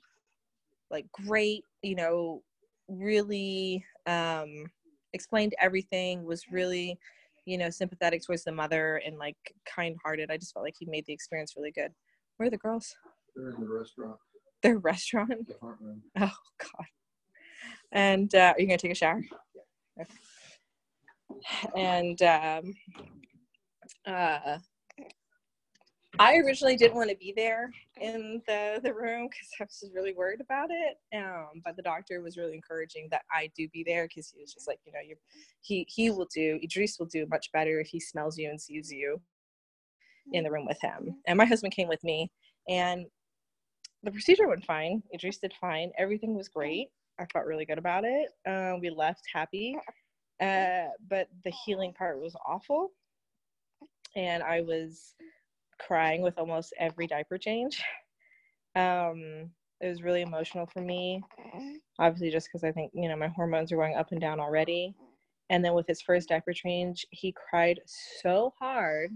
[0.91, 2.41] like great you know
[2.88, 4.65] really um,
[5.13, 6.98] explained everything was really
[7.46, 10.86] you know sympathetic towards the mother and like kind hearted i just felt like he
[10.88, 11.91] made the experience really good.
[12.38, 12.94] Where are the girls
[13.36, 14.17] They're in the restaurant,
[14.63, 15.56] their restaurant the
[16.21, 16.86] oh god
[17.91, 19.21] and uh, are you gonna take a shower
[20.00, 20.10] Okay.
[21.76, 22.74] and um,
[24.08, 24.58] uh,
[26.17, 29.93] I originally didn't want to be there in the the room because I was just
[29.93, 30.98] really worried about it.
[31.15, 34.54] Um, but the doctor was really encouraging that I do be there because he was
[34.54, 35.15] just like, you know, you
[35.62, 38.91] he he will do Idris will do much better if he smells you and sees
[38.91, 39.19] you
[40.32, 41.17] in the room with him.
[41.28, 42.32] And my husband came with me,
[42.69, 43.06] and
[44.06, 45.02] the procedure went fine.
[45.13, 45.91] Idris did fine.
[45.98, 46.89] Everything was great.
[47.20, 48.30] I felt really good about it.
[48.48, 49.78] Uh, we left happy,
[50.41, 52.91] uh, but the healing part was awful,
[54.15, 55.15] and I was
[55.80, 57.82] crying with almost every diaper change.
[58.76, 59.50] Um,
[59.82, 61.24] it was really emotional for me,
[62.00, 64.94] obviously, just because I think, you know, my hormones are going up and down already.
[65.50, 67.80] And then with his first diaper change, he cried
[68.22, 69.12] so hard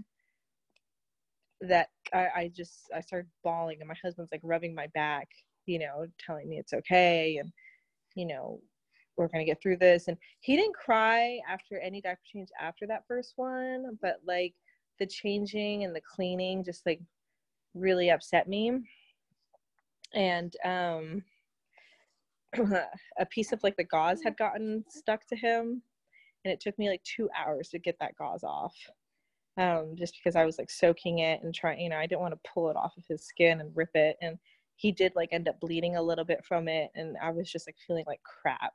[1.62, 5.28] that I, I just I started bawling and my husband's like rubbing my back,
[5.66, 7.50] you know, telling me it's okay and
[8.16, 8.60] you know,
[9.16, 10.08] we're gonna get through this.
[10.08, 14.54] And he didn't cry after any diaper change after that first one, but like
[14.98, 17.00] the changing and the cleaning just like
[17.74, 18.78] really upset me.
[20.14, 21.22] And um
[23.18, 25.82] a piece of like the gauze had gotten stuck to him
[26.44, 28.74] and it took me like two hours to get that gauze off
[29.56, 32.34] um, just because I was like soaking it and trying, you know, I didn't want
[32.34, 34.16] to pull it off of his skin and rip it.
[34.22, 34.38] And
[34.76, 36.90] he did like end up bleeding a little bit from it.
[36.94, 38.72] And I was just like feeling like crap.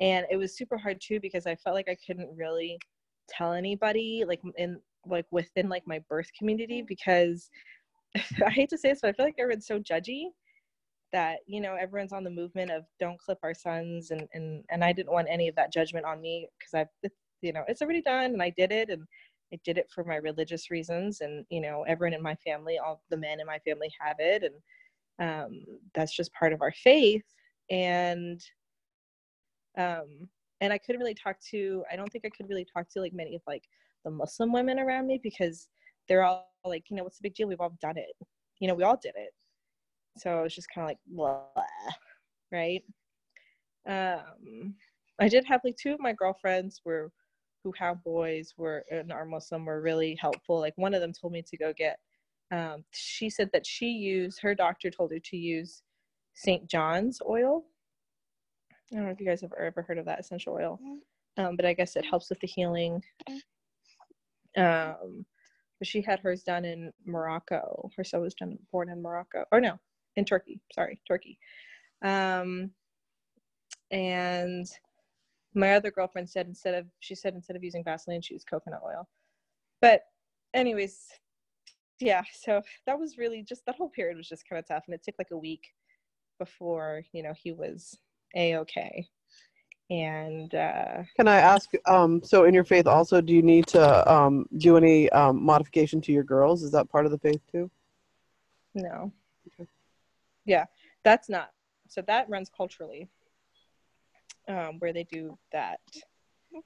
[0.00, 2.78] And it was super hard too because I felt like I couldn't really
[3.28, 7.50] tell anybody like in like within like my birth community because
[8.44, 10.26] I hate to say this, but I feel like everyone's so judgy
[11.12, 14.82] that you know everyone's on the movement of don't clip our sons and and and
[14.82, 17.10] I didn't want any of that judgment on me because I've
[17.42, 19.02] you know it's already done and I did it and
[19.52, 23.02] I did it for my religious reasons, and you know, everyone in my family, all
[23.10, 24.54] the men in my family have it, and
[25.18, 27.24] um, that's just part of our faith.
[27.70, 28.40] And
[29.78, 30.28] um,
[30.60, 31.84] and I couldn't really talk to.
[31.90, 33.64] I don't think I could really talk to like many of like
[34.04, 35.68] the Muslim women around me because
[36.08, 37.48] they're all like, you know, what's the big deal?
[37.48, 38.14] We've all done it.
[38.60, 39.30] You know, we all did it.
[40.18, 41.42] So I was just kind of like, blah,
[42.52, 42.82] right?
[43.88, 44.74] Um,
[45.18, 47.10] I did have like two of my girlfriends were
[47.62, 50.58] who have boys were and are Muslim were really helpful.
[50.58, 51.98] Like one of them told me to go get.
[52.50, 55.82] Um, she said that she used her doctor told her to use
[56.34, 56.68] St.
[56.68, 57.64] John's oil.
[58.92, 60.78] I don't know if you guys have ever heard of that essential oil,
[61.38, 63.02] um, but I guess it helps with the healing.
[64.56, 65.24] Um,
[65.78, 67.90] but she had hers done in Morocco.
[67.96, 69.78] Her son was done born in Morocco, or no,
[70.16, 70.60] in Turkey.
[70.74, 71.38] Sorry, Turkey.
[72.02, 72.70] Um,
[73.90, 74.66] and
[75.54, 78.80] my other girlfriend said instead of she said instead of using Vaseline, she used coconut
[78.84, 79.08] oil.
[79.80, 80.02] But
[80.54, 81.08] anyways,
[82.00, 84.94] yeah, so that was really just that whole period was just kind of tough and
[84.94, 85.68] it took like a week
[86.38, 87.98] before, you know, he was
[88.34, 89.06] a okay.
[89.90, 94.12] And uh can I ask um so in your faith also do you need to
[94.12, 96.62] um do any um modification to your girls?
[96.62, 97.70] Is that part of the faith too?
[98.74, 99.12] No.
[99.48, 99.68] Okay.
[100.46, 100.64] Yeah,
[101.04, 101.50] that's not.
[101.88, 103.10] So that runs culturally
[104.48, 105.80] um, where they do that.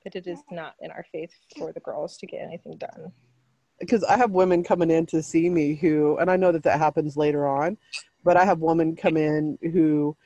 [0.02, 3.12] But it is not in our faith for the girls to get anything done.
[3.78, 6.78] Because I have women coming in to see me who, and I know that that
[6.78, 7.76] happens later on,
[8.24, 10.16] but I have women come in who,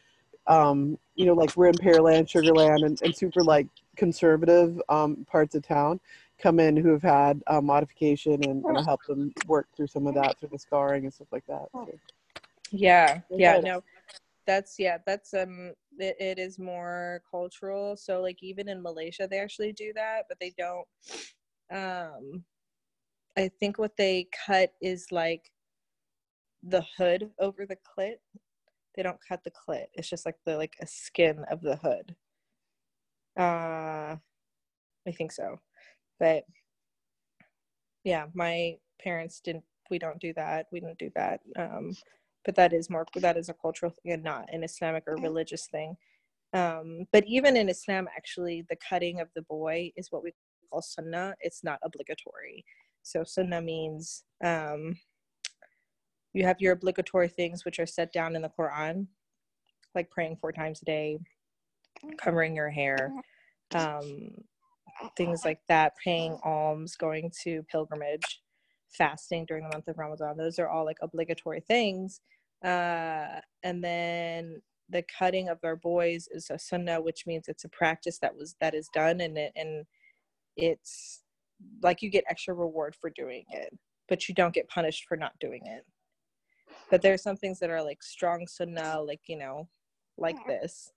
[0.46, 5.54] um, you know, like we're in Pearland, Sugarland, and, and super like conservative um, parts
[5.54, 6.00] of town
[6.40, 10.06] come in who have had uh, modification and, and I help them work through some
[10.06, 11.66] of that through the scarring and stuff like that.
[11.74, 11.98] So.
[12.70, 13.82] Yeah, yeah, no,
[14.46, 17.96] that's yeah, that's um it, it is more cultural.
[17.96, 20.86] So like even in malaysia they actually do that but they don't
[21.72, 22.44] um
[23.38, 25.50] i think what they cut is like
[26.62, 28.16] the hood over the clit.
[28.96, 29.86] They don't cut the clit.
[29.94, 32.16] It's just like the like a skin of the hood.
[33.38, 34.16] Uh
[35.06, 35.58] i think so.
[36.18, 36.44] But
[38.04, 40.66] yeah my parents didn't we don't do that.
[40.72, 41.92] We don't do that um
[42.44, 45.66] but that is more that is a cultural thing and not an islamic or religious
[45.66, 45.96] thing.
[46.52, 50.32] Um, but even in islam actually the cutting of the boy is what we
[50.70, 51.34] call sunnah.
[51.40, 52.64] It's not obligatory.
[53.02, 54.96] So sunnah means um,
[56.32, 59.06] you have your obligatory things which are set down in the quran
[59.94, 61.18] like praying four times a day
[62.18, 63.12] covering your hair
[63.74, 64.30] um,
[65.16, 68.42] things like that paying alms going to pilgrimage
[68.92, 70.36] fasting during the month of Ramadan.
[70.36, 72.20] Those are all like obligatory things.
[72.64, 77.68] Uh, and then the cutting of our boys is a sunnah, which means it's a
[77.68, 79.86] practice that was that is done, and it and
[80.56, 81.22] it's
[81.82, 83.76] like you get extra reward for doing it,
[84.08, 85.84] but you don't get punished for not doing it.
[86.90, 89.68] But there are some things that are like strong sunnah, like you know,
[90.18, 90.90] like this,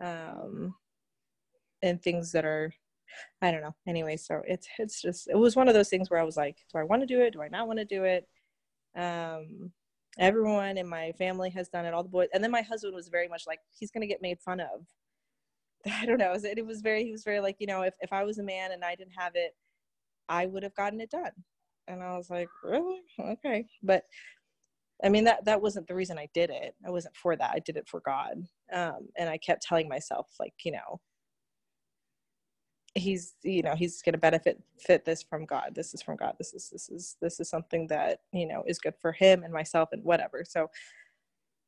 [0.00, 0.74] um,
[1.82, 2.72] and things that are
[3.40, 3.74] I don't know.
[3.86, 6.56] Anyway, so it's it's just it was one of those things where I was like,
[6.72, 7.32] do I want to do it?
[7.32, 8.26] Do I not want to do it?
[8.96, 9.72] Um,
[10.18, 11.94] everyone in my family has done it.
[11.94, 14.40] All the boys, and then my husband was very much like he's gonna get made
[14.40, 14.86] fun of.
[15.86, 16.34] I don't know.
[16.34, 18.72] It was very he was very like you know if if I was a man
[18.72, 19.54] and I didn't have it,
[20.28, 21.32] I would have gotten it done.
[21.88, 23.02] And I was like, really?
[23.20, 24.04] Okay, but
[25.04, 26.74] I mean that that wasn't the reason I did it.
[26.86, 27.50] I wasn't for that.
[27.54, 28.44] I did it for God.
[28.72, 31.00] Um, and I kept telling myself like you know
[32.94, 35.74] he's you know he's going to benefit fit this from god.
[35.74, 36.34] This is from god.
[36.38, 39.52] This is this is this is something that you know is good for him and
[39.52, 40.44] myself and whatever.
[40.46, 40.70] So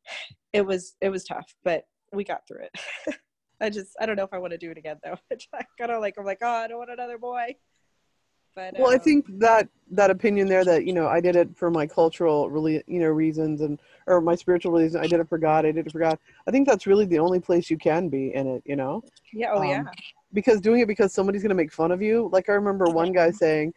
[0.53, 3.16] it was it was tough but we got through it.
[3.61, 5.16] I just i don't know if i want to do it again though.
[5.55, 7.57] I kind of like i'm like oh i don't want another boy.
[8.55, 11.57] But Well, I um, think that that opinion there that you know I did it
[11.57, 15.29] for my cultural really you know reasons and or my spiritual reason I did it
[15.29, 15.66] for God.
[15.66, 16.18] I did it for God.
[16.47, 19.03] I think that's really the only place you can be in it you know?
[19.33, 19.83] Yeah, oh um, yeah,
[20.35, 22.28] because doing it because somebody's gonna make fun of you.
[22.32, 23.72] Like I remember one guy saying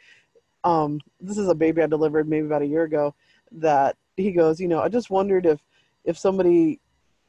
[0.63, 3.13] um this is a baby I delivered maybe about a year ago
[3.51, 5.63] that he goes you know I just wondered if
[6.03, 6.79] if somebody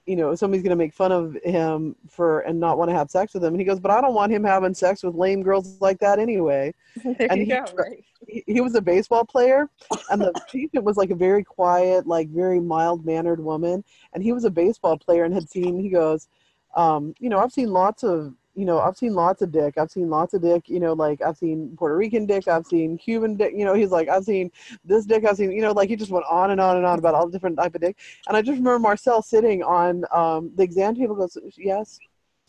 [0.07, 3.35] you know somebody's gonna make fun of him for and not want to have sex
[3.35, 3.53] with him.
[3.55, 6.19] And he goes but I don't want him having sex with lame girls like that
[6.19, 6.75] anyway.
[7.05, 8.03] There and you he- go, right?
[8.27, 9.69] he, he was a baseball player
[10.11, 14.33] and the patient was like a very quiet like very mild mannered woman and he
[14.33, 16.29] was a baseball player and had seen he goes
[16.77, 19.91] um, you know i've seen lots of you know i've seen lots of dick i've
[19.91, 23.37] seen lots of dick you know like i've seen puerto rican dick i've seen cuban
[23.37, 24.51] dick you know he's like i've seen
[24.85, 26.99] this dick i've seen you know like he just went on and on and on
[26.99, 27.97] about all the different type of dick
[28.27, 32.01] and i just remember marcel sitting on um, the exam table goes yes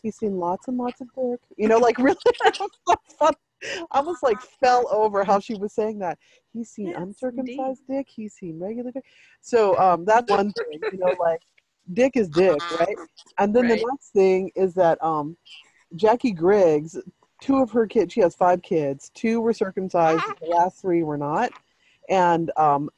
[0.02, 3.32] he's seen lots and lots of dick you know like really it was so fun
[3.90, 6.18] I almost like fell over how she was saying that.
[6.54, 8.06] He's seen Yes, uncircumcised dick.
[8.08, 9.04] He's seen regular dick.
[9.42, 11.42] So um, that's one thing, you know, like
[11.92, 12.96] dick is dick, right?
[13.38, 13.78] And then Right.
[13.80, 15.36] the next thing is that um,
[15.96, 16.96] Jackie Griggs,
[17.40, 19.10] two of her kids, she has five kids.
[19.14, 20.22] Two were circumcised.
[20.40, 21.52] The last three were not.
[22.08, 22.90] And um,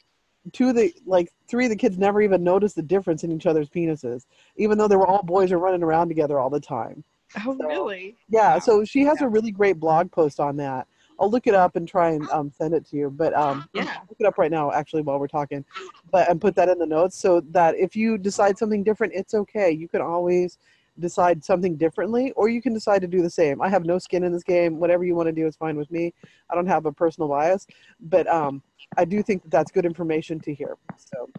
[0.52, 3.46] two of the like three of the kids never even noticed the difference in each
[3.46, 4.26] other's penises,
[4.56, 7.04] even though they were all boys and running around together all the time.
[7.46, 8.16] Oh So- really?
[8.28, 8.58] Yeah, Wow.
[8.60, 9.26] so she has Yeah.
[9.26, 10.86] a really great blog post on that.
[11.20, 13.10] I'll look it up and try and um, send it to you.
[13.10, 13.84] But um, Yeah.
[14.08, 15.64] Look it up right now, actually, while we're talking.
[16.10, 19.34] But and put that in the notes so that if you decide something different, it's
[19.34, 19.70] okay.
[19.70, 20.58] You can always
[20.98, 23.62] decide something differently, or you can decide to do the same.
[23.62, 24.78] I have no skin in this game.
[24.78, 26.12] Whatever you want to do is fine with me.
[26.50, 27.66] I don't have a personal bias,
[28.00, 28.62] but um,
[28.96, 30.76] I do think that that's good information to hear.
[30.96, 31.30] So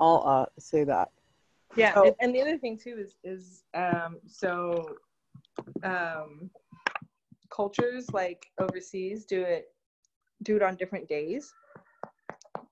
[0.00, 1.10] I'll uh, say that.
[1.76, 4.96] Yeah, So- and, and the other thing too is is um so
[5.82, 6.50] um
[7.50, 9.66] cultures like overseas do it
[10.42, 11.52] do it on different days.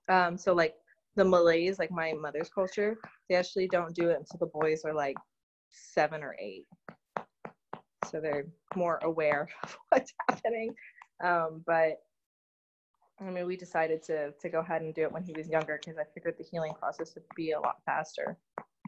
[0.08, 0.74] Um so like
[1.16, 2.96] the Malays, like my mother's culture,
[3.28, 5.16] they actually don't do it until the boys are like
[5.74, 6.66] seven or eight.
[8.10, 8.46] So they're
[8.76, 10.74] more aware of what's happening.
[11.22, 11.98] Um, but
[13.20, 15.78] I mean, we decided to to go ahead and do it when he was younger
[15.80, 18.36] because I figured the healing process would be a lot faster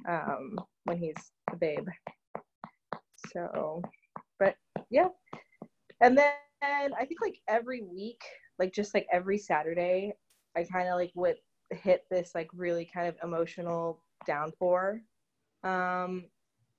[0.09, 1.14] um, when he's
[1.53, 1.89] a babe.
[3.32, 3.82] So,
[4.39, 4.57] but
[4.91, 5.09] yeah,
[6.01, 6.32] and then
[6.62, 8.22] I think like every week,
[8.59, 10.12] like just like every Saturday,
[10.57, 11.37] I kind of like would
[11.70, 15.01] hit this like really kind of emotional downpour.
[15.62, 16.24] Um,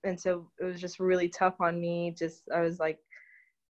[0.04, 2.14] and so it was just really tough on me.
[2.18, 3.00] Just I was like,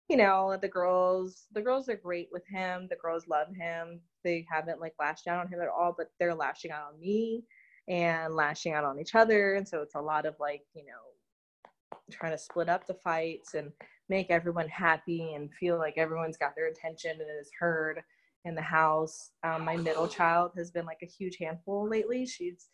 [0.09, 2.87] you know, the girls, the girls are great with him.
[2.89, 4.01] The girls love him.
[4.23, 7.43] They haven't like lashed out on him at all, but they're lashing out on me
[7.87, 9.55] and lashing out on each other.
[9.55, 13.53] And so it's a lot of like, you know, trying to split up the fights
[13.53, 13.71] and
[14.09, 18.01] make everyone happy and feel like everyone's got their attention and is heard
[18.45, 19.31] in the house.
[19.43, 22.25] Um, my middle child has been like a huge handful lately.
[22.25, 22.67] She's,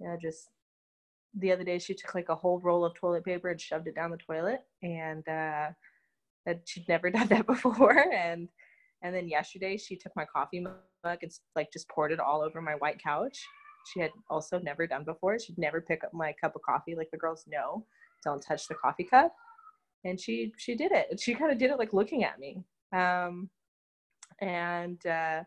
[0.00, 0.48] you know, just
[1.38, 3.94] the other day she took like a whole roll of toilet paper and shoved it
[3.94, 5.68] down the toilet and uh
[6.44, 8.48] that she'd never done that before and
[9.02, 12.60] and then yesterday she took my coffee mug and like just poured it all over
[12.60, 13.38] my white couch.
[13.92, 15.38] She had also never done before.
[15.38, 16.94] She'd never pick up my cup of coffee.
[16.94, 17.84] Like the girls know
[18.24, 19.34] don't touch the coffee cup.
[20.04, 21.18] And she she did it.
[21.20, 22.62] She kind of did it like looking at me.
[22.92, 23.50] Um
[24.40, 25.42] and uh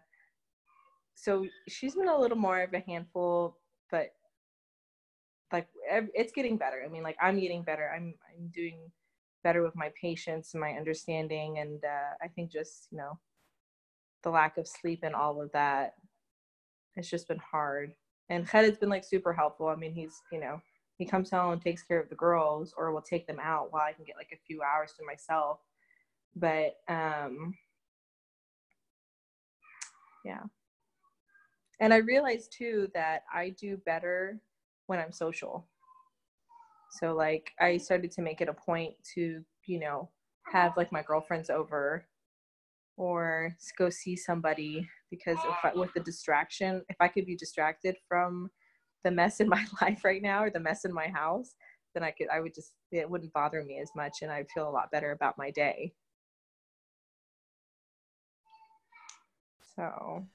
[1.16, 3.58] so she's been a little more of a handful
[3.90, 4.10] but
[5.90, 6.84] it's getting better.
[6.86, 7.92] I mean like i'm getting better.
[7.96, 8.78] I'm i'm doing
[9.44, 13.20] better with my patience and my understanding and uh i think just you know
[14.24, 15.94] the lack of sleep and all of that
[16.96, 17.94] it's just been hard.
[18.30, 19.68] And has been like super helpful.
[19.68, 20.60] I mean he's you know
[20.98, 23.84] he comes home and takes care of the girls or will take them out while
[23.84, 25.60] i can get like a few hours to myself.
[26.36, 27.54] But um
[30.24, 30.42] yeah.
[31.80, 34.40] And i realized too that i do better
[34.88, 35.68] when i'm social
[37.00, 40.10] so like i started to make it a point to you know
[40.52, 42.06] have like my girlfriends over
[42.98, 47.96] or go see somebody because if I, with the distraction if i could be distracted
[48.08, 48.50] from
[49.04, 51.56] the mess in my life right now or the mess in my house
[51.94, 54.70] then i could i would just it wouldn't bother me as much and i'd feel
[54.70, 55.94] a lot better about my day.
[59.76, 60.26] So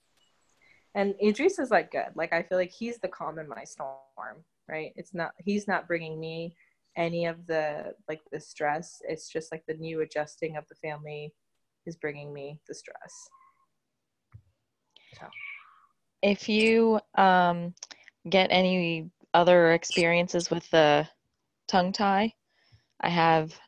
[0.95, 2.11] and idris is like good.
[2.15, 5.89] Like i feel like he's the calm in my storm right it's not he's not
[5.89, 6.55] bringing me
[6.97, 11.33] any of the like the stress it's just like the new adjusting of the family
[11.87, 13.29] is bringing me the stress
[15.19, 15.27] so.
[16.23, 17.75] If you um,
[18.29, 21.09] get any other experiences with the
[21.69, 22.35] tongue tie,
[23.01, 23.59] I have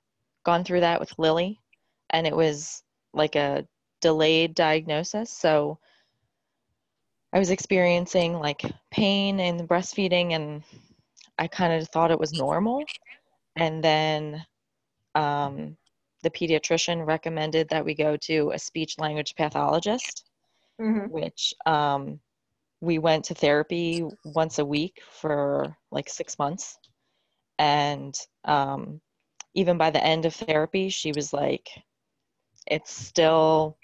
[0.45, 1.61] gone through that with Lily,
[2.11, 2.83] and it was
[3.15, 3.67] like a
[4.01, 5.31] delayed diagnosis.
[5.31, 5.79] So
[7.33, 10.63] I was experiencing like pain in breastfeeding and
[11.39, 12.85] I kind of thought it was normal.
[13.57, 14.45] And then
[15.15, 15.77] um,
[16.23, 20.25] the pediatrician recommended that we go to a speech language pathologist,
[20.81, 21.11] Mhm.
[21.11, 22.21] which um,
[22.81, 26.79] we went to therapy once a week for like six months.
[27.59, 28.15] And
[28.45, 29.01] um,
[29.55, 31.69] even by the end of therapy, she was like,
[32.67, 33.77] it's still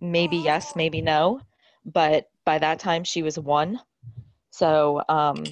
[0.00, 1.40] maybe yes, maybe no.
[1.88, 3.80] But by that time, she was one.
[4.50, 5.44] So um,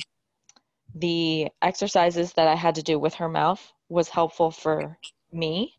[0.95, 4.99] the exercises that I had to do with her mouth was helpful for
[5.33, 5.75] me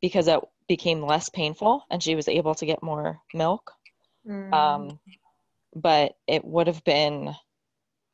[0.00, 3.72] because it became less painful and she was able to get more milk.
[4.26, 4.52] Mm.
[4.52, 5.00] Um,
[5.74, 7.34] but it would have been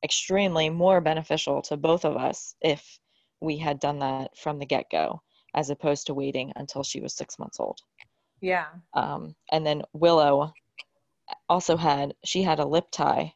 [0.04, 2.98] extremely more beneficial to both of us if
[3.40, 5.22] we had done that from the get go,
[5.54, 7.80] as opposed to waiting until she was six months old.
[8.40, 8.66] yeah.
[8.94, 10.52] Um, and then Willow
[11.48, 13.34] also had, she had a lip tie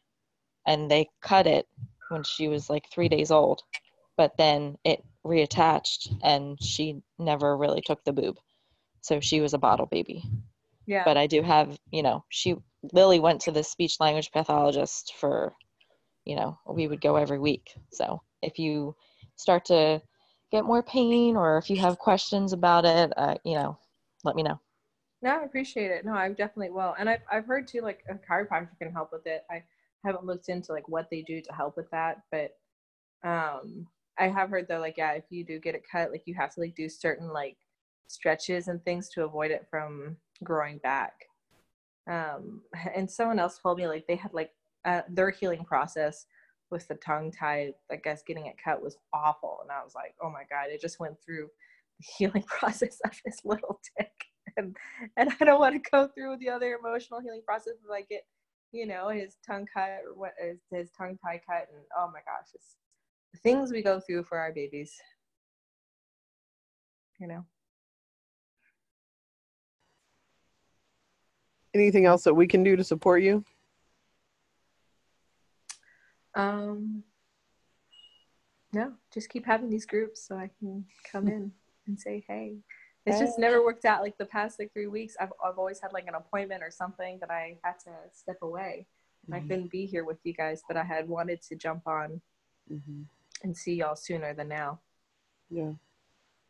[0.67, 1.69] and they cut it
[2.09, 3.63] when she was like three days old,
[4.17, 8.37] but then it reattached and she never really took the boob.
[9.01, 10.25] So she was a bottle baby
[10.87, 11.05] Yeah.
[11.05, 12.57] but I do have, you know, she
[12.93, 15.55] Lily went to the speech language pathologist for,
[16.25, 17.75] you know, we would go every week.
[17.93, 18.97] So if you
[19.37, 20.03] start to
[20.51, 23.79] get more pain or if you have questions about it, uh, you know,
[24.25, 24.61] let me know.
[25.23, 26.05] No, I appreciate it.
[26.05, 26.95] No, I definitely will.
[26.99, 29.45] And I've, I've heard too, like a chiropractor can help with it.
[29.51, 29.63] I
[30.05, 32.57] haven't looked into like what they do to help with that, but
[33.25, 33.87] um,
[34.19, 36.53] I have heard though, like, yeah, if you do get it cut, like you have
[36.55, 37.57] to like do certain like
[38.09, 41.15] stretches and things to avoid it from growing back.
[42.11, 42.63] Um,
[42.95, 44.51] and someone else told me like they had like
[44.85, 46.27] uh, their healing process
[46.71, 49.59] with the tongue tie, I guess getting it cut was awful.
[49.63, 51.49] And I was like, oh my God, it just went through
[51.99, 54.11] the healing process of this little dick.
[54.59, 54.77] And,
[55.17, 58.27] and I don't want to go through the other emotional healing process of like it,
[58.71, 61.69] you know, his tongue cut or what is his tongue tie cut.
[61.73, 62.77] And oh my gosh, it's
[63.33, 64.95] the things we go through for our babies,
[67.19, 67.45] you know?
[71.75, 73.45] Anything else that we can do to support you?
[76.35, 77.03] Um,
[78.75, 81.53] no, just keep having these groups so I can come in
[81.87, 82.57] and say, hey.
[83.05, 84.01] It's just never worked out.
[84.03, 87.19] Like the past like three weeks, I've I've always had like an appointment or something
[87.21, 88.87] that I had to step away.
[89.27, 89.49] And I Mhm.
[89.49, 92.21] couldn't be here with you guys, but I had wanted to jump on
[92.71, 93.07] Mhm.
[93.43, 94.81] and see y'all sooner than now.
[95.51, 95.73] Yeah.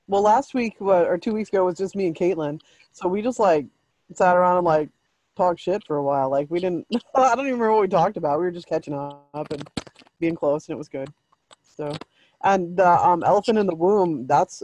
[0.09, 2.61] Well, last week or two weeks ago was just me and Caitlin,
[2.92, 3.66] so we just like
[4.14, 4.90] sat around and like
[5.36, 6.28] talked shit for a while.
[6.28, 6.86] Like we didn't.
[7.14, 8.38] I don't even remember what we talked about.
[8.38, 9.70] We were just catching up and
[10.18, 11.11] being close, and it was good.
[11.62, 11.90] So,
[12.42, 14.62] and the um, elephant in the womb that's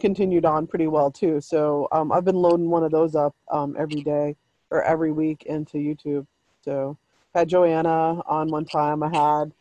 [0.00, 1.40] continued on pretty well too.
[1.40, 4.36] So um, I've been loading one of those up um, every day
[4.70, 6.26] or every week into YouTube.
[6.64, 6.96] So
[7.34, 9.02] had Joanna on one time.
[9.02, 9.52] I had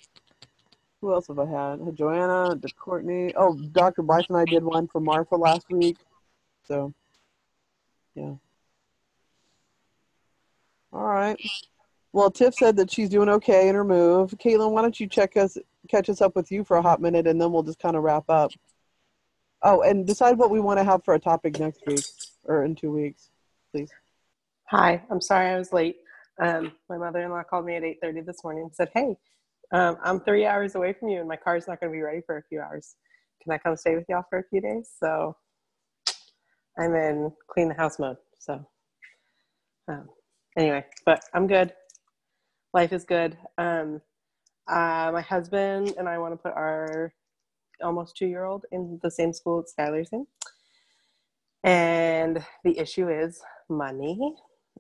[1.01, 1.81] who else have I had?
[1.81, 3.33] I had Joanna, did Courtney.
[3.35, 4.01] Oh, Dr.
[4.01, 5.97] Bryce and I did one for Martha last week.
[6.67, 6.93] So,
[8.15, 8.33] yeah.
[10.91, 11.39] All right.
[12.11, 14.31] Well, Tiff said that she's doing okay in her move.
[14.31, 17.27] Caitlin, why don't you check us, catch us up with you for a hot minute,
[17.27, 18.51] and then we'll just kind of wrap up.
[19.62, 22.03] Oh, and decide what we want to have for a topic next week
[22.45, 23.30] or in two weeks,
[23.74, 23.91] please.
[24.68, 25.97] Hi, I'm sorry I was late.
[26.41, 29.18] Um, my mother-in-law called me at 8:30 this morning and said, "Hey,
[29.74, 32.22] um, I'm three hours away from you, and my car's not going to be ready
[32.22, 32.95] for a few hours.
[33.41, 35.36] Can I come stay with y'all for a few days?" So
[36.78, 38.18] I'm in clean the house mode.
[38.38, 38.66] So
[39.89, 40.07] um,
[40.55, 41.74] anyway, but I'm good.
[42.74, 43.38] Life is good.
[43.57, 44.01] Um,
[44.70, 47.12] uh, my husband and I want to put our
[47.84, 50.25] almost two-year-old in the same school that Skylar's in,
[51.63, 54.36] and the issue is money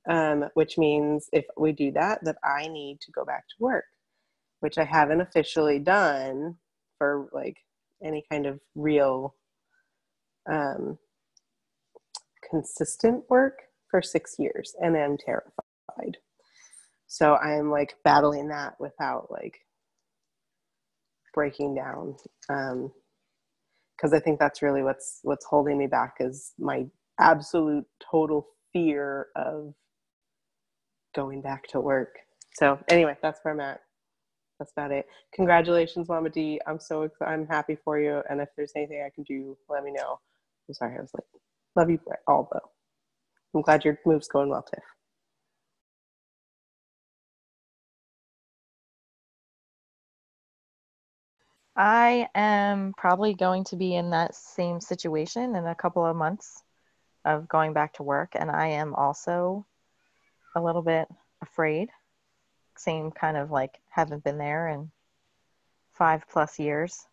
[0.07, 3.85] um, which means if we do that, that I need to go back to work,
[4.59, 6.55] which I haven't officially done
[6.97, 7.57] for like
[8.03, 9.35] any kind of real
[10.49, 10.97] um,
[12.49, 13.59] consistent work
[13.91, 16.17] for six years, and I'm terrified.
[17.07, 19.59] So I'm like battling that without like
[21.39, 22.15] breaking down,
[22.49, 22.91] um,
[23.97, 26.87] because I think that's really what's what's holding me back is my
[27.19, 29.73] absolute total fear of
[31.15, 32.15] going back to work.
[32.55, 33.81] So anyway, that's where I'm at.
[34.59, 35.07] That's about it.
[35.35, 36.61] Congratulations, Mama D.
[36.67, 38.23] I'm so ex- I'm happy for you.
[38.29, 40.19] And if there's anything I can do, let me know.
[40.69, 41.41] I'm sorry I was late.
[41.77, 42.71] Love you all though.
[43.55, 44.83] I'm glad your move's going well, Tiff.
[51.79, 56.61] I am probably going to be in that same situation in a couple of months.
[57.25, 59.65] of going back to work, and I am also
[60.55, 61.07] a little bit
[61.41, 61.89] afraid.
[62.77, 64.91] Same kind of like haven't been there in
[65.93, 67.05] five plus years.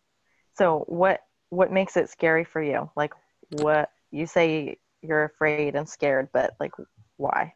[0.55, 2.89] So what what makes it scary for you?
[2.95, 3.13] Like
[3.49, 6.73] what you say you're afraid and scared, but like
[7.17, 7.53] why?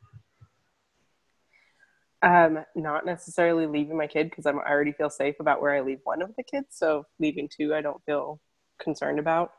[2.23, 6.01] Um, not necessarily leaving my kid because I already feel safe about where I leave
[6.03, 6.67] one of the kids.
[6.69, 8.39] So leaving two, I don't feel
[8.79, 9.51] concerned about.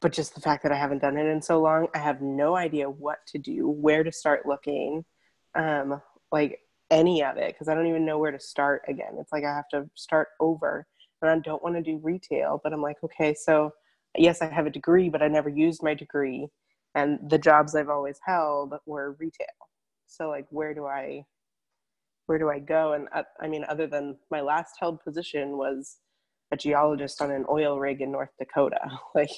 [0.00, 2.56] But just the fact that I haven't done it in so long, I have no
[2.56, 5.04] idea what to do, where to start looking,
[5.56, 6.60] um, like
[6.90, 9.16] any of it, because I don't even know where to start again.
[9.18, 10.86] It's like I have to start over,
[11.22, 12.60] and I don't want to do retail.
[12.62, 13.72] But I'm like, okay, so
[14.16, 16.48] yes, I have a degree, but I never used my degree,
[16.94, 19.46] and the jobs I've always held were retail
[20.06, 21.24] so like where do i
[22.26, 22.92] where do i go?
[22.94, 25.98] And uh, i mean other than my last held position was
[26.52, 28.80] a geologist on an oil rig in north dakota.
[29.14, 29.30] Like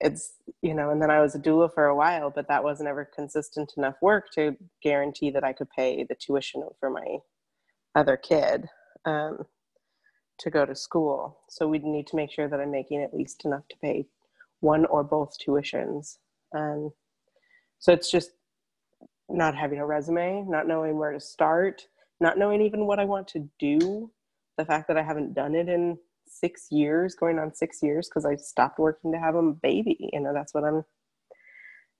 [0.00, 2.88] it's you know and then i was a doula for a while but that wasn't
[2.88, 7.18] ever consistent enough work to guarantee that i could pay the tuition for my
[7.96, 8.68] other kid
[9.04, 9.38] um,
[10.38, 11.40] to go to school.
[11.48, 14.06] So we need to make sure that i'm making at least enough to pay
[14.60, 16.18] one or both tuitions.
[16.56, 16.90] Um,
[17.78, 18.30] so it's just
[19.28, 21.86] not having a resume, not knowing where to start,
[22.20, 24.10] not knowing even what I want to do.
[24.56, 28.24] The fact that I haven't done it in six years, going on six years, because
[28.24, 30.10] I stopped working to have a baby.
[30.12, 30.84] You know, that's what I'm,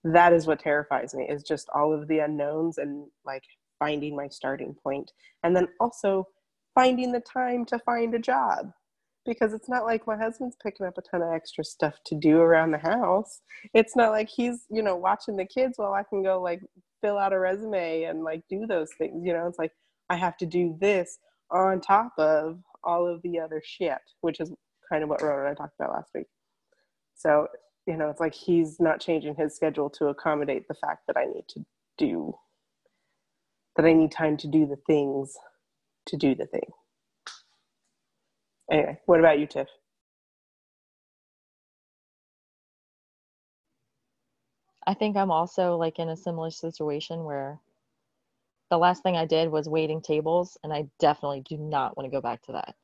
[0.05, 3.45] that is what terrifies me is just all of the unknowns and like
[3.79, 5.13] finding my starting point.
[5.43, 6.27] And then also
[6.75, 8.73] finding the time to find a job
[9.27, 12.39] because it's not like my husband's picking up a ton of extra stuff to do
[12.39, 13.43] around the house.
[13.75, 16.63] It's not like he's, you know, watching the kids while I can go like
[17.01, 19.73] fill out a resume and like do those things you know it's like
[20.11, 21.19] i have to do this
[21.51, 24.53] on top of all of the other shit which is
[24.91, 26.27] kind of what Rona and i talked about last week.
[27.17, 27.49] So
[27.87, 31.25] you know it's like he's not changing his schedule to accommodate the fact that i
[31.25, 31.65] need to
[31.97, 32.35] do
[33.77, 35.35] that i need time to do the things
[36.07, 36.71] to do the thing.
[38.71, 39.69] Anyway what about you tiff
[44.89, 47.61] I think I'm also like in a similar situation where
[48.71, 52.17] the last thing I did was waiting tables, and I definitely do not want to
[52.17, 52.75] go back to that.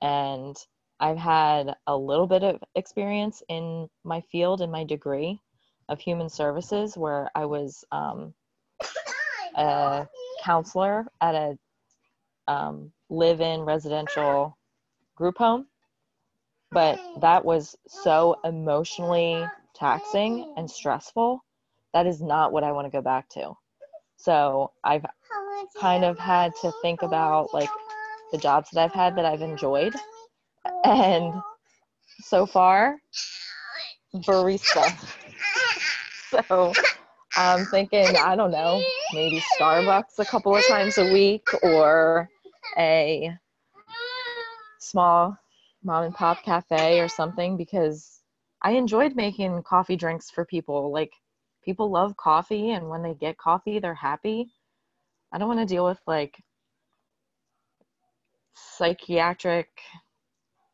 [0.00, 0.56] And
[0.98, 5.38] I've had a little bit of experience in my field in my degree
[5.90, 8.32] of human services where I was um,
[9.54, 10.08] a
[10.42, 11.58] counselor at a
[12.46, 14.56] um, live in residential
[15.14, 15.66] group home.
[16.70, 19.46] But that was so emotionally
[19.78, 20.72] taxing and oh.
[20.72, 21.44] stressful,
[21.94, 23.54] that is not what I want to go back to.
[24.16, 25.06] So I've
[25.78, 27.70] kind of had to think about like
[28.32, 29.94] the jobs that I've had that I've enjoyed.
[30.84, 31.34] And
[32.20, 32.98] so far,
[34.14, 34.92] barista.
[36.48, 36.72] so
[37.36, 42.28] I'm thinking, I don't know, maybe Starbucks a couple of times a week or
[42.76, 43.32] a
[44.80, 45.36] small
[45.84, 48.17] mom and pop cafe or something because
[48.62, 50.92] I enjoyed making coffee drinks for people.
[50.92, 51.12] Like
[51.64, 54.50] people love coffee and when they get coffee, they're happy.
[55.32, 56.36] I don't want to deal with like
[58.54, 59.68] psychiatric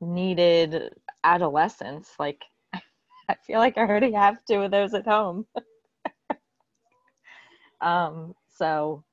[0.00, 2.12] needed adolescence.
[2.18, 2.42] Like
[3.28, 5.46] I feel like I already have two of those at home.
[7.80, 9.04] um so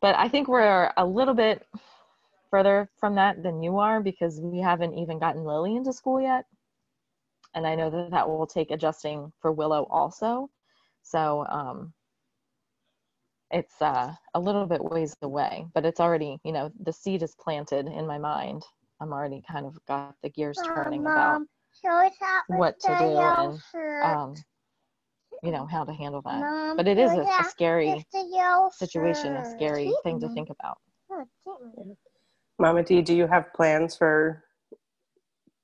[0.00, 1.66] but I think we're a little bit
[2.50, 6.46] further from that than you are because we haven't even gotten Lily into school yet
[7.54, 10.50] and I know that that will take adjusting for Willow also.
[11.02, 11.92] So um,
[13.50, 17.34] it's uh, a little bit ways away, but it's already, you know, the seed is
[17.34, 18.62] planted in my mind.
[19.00, 21.46] I'm already kind of got the gears turning Mom,
[21.82, 23.60] about what to do and,
[24.02, 24.34] um,
[25.42, 26.40] you know, how to handle that.
[26.40, 28.04] Mom, but it is a, a scary
[28.72, 30.78] situation, a scary thing to think about.
[32.58, 34.44] Mama D, do you have plans for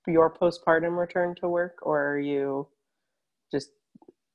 [0.06, 2.68] your postpartum return to work or are you
[3.52, 3.70] just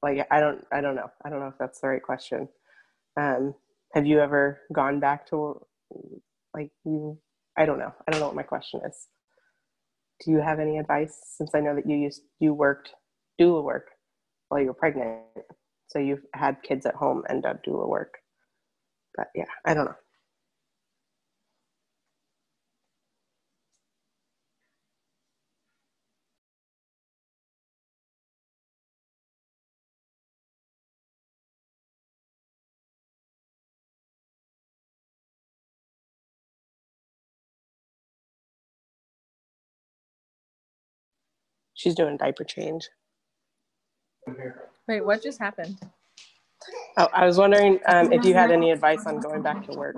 [0.04, 1.10] like i don't i don't know.
[1.24, 2.48] I don't know if that's the right question.
[3.20, 3.56] Um
[3.94, 5.62] have you ever gone back to
[6.54, 7.20] like you
[7.58, 7.94] i don't know.
[8.08, 9.08] I don't know what my question is.
[10.24, 12.94] Do you have any advice since i know that you used you worked
[13.40, 13.90] doula work
[14.50, 15.22] while you were pregnant
[15.88, 18.16] so you've had kids at home and done doula work?
[19.16, 19.96] But yeah i don't know
[41.82, 42.88] she's doing diaper change.
[44.88, 45.80] Wait, what just happened?
[46.98, 49.96] Oh, I was wondering um, if you had any advice on going back to work.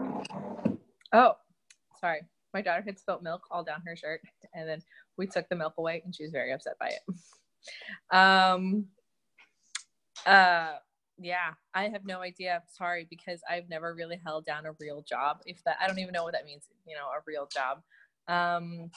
[1.11, 1.33] Oh,
[1.99, 2.21] sorry.
[2.53, 4.21] My daughter had spilt milk all down her shirt,
[4.53, 4.81] and then
[5.17, 7.01] we took the milk away, and she was very upset by it.
[8.11, 8.87] Um,
[10.25, 10.73] uh,
[11.17, 12.61] yeah, I have no idea.
[12.67, 15.37] Sorry, because I've never really held down a real job.
[15.45, 16.65] If that, I don't even know what that means.
[16.85, 17.81] You know, a real job.
[18.27, 18.91] Um,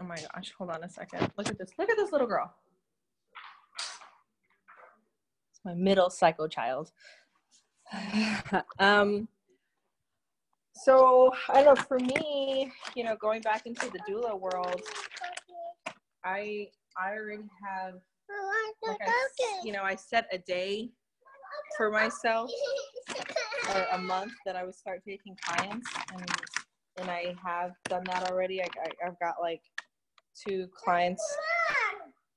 [0.00, 1.30] oh my gosh, hold on a second.
[1.36, 1.70] Look at this.
[1.78, 2.54] Look at this little girl.
[5.50, 6.92] It's my middle psycho child.
[8.78, 9.28] um,
[10.74, 11.82] so I don't know.
[11.82, 14.80] For me, you know, going back into the doula world,
[16.24, 16.68] I
[16.98, 17.94] I already have
[18.86, 20.90] like I, you know I set a day
[21.76, 22.50] for myself
[23.74, 26.30] or a month that I would start taking clients and
[26.98, 28.62] and I have done that already.
[28.62, 29.62] I, I I've got like
[30.46, 31.22] two clients.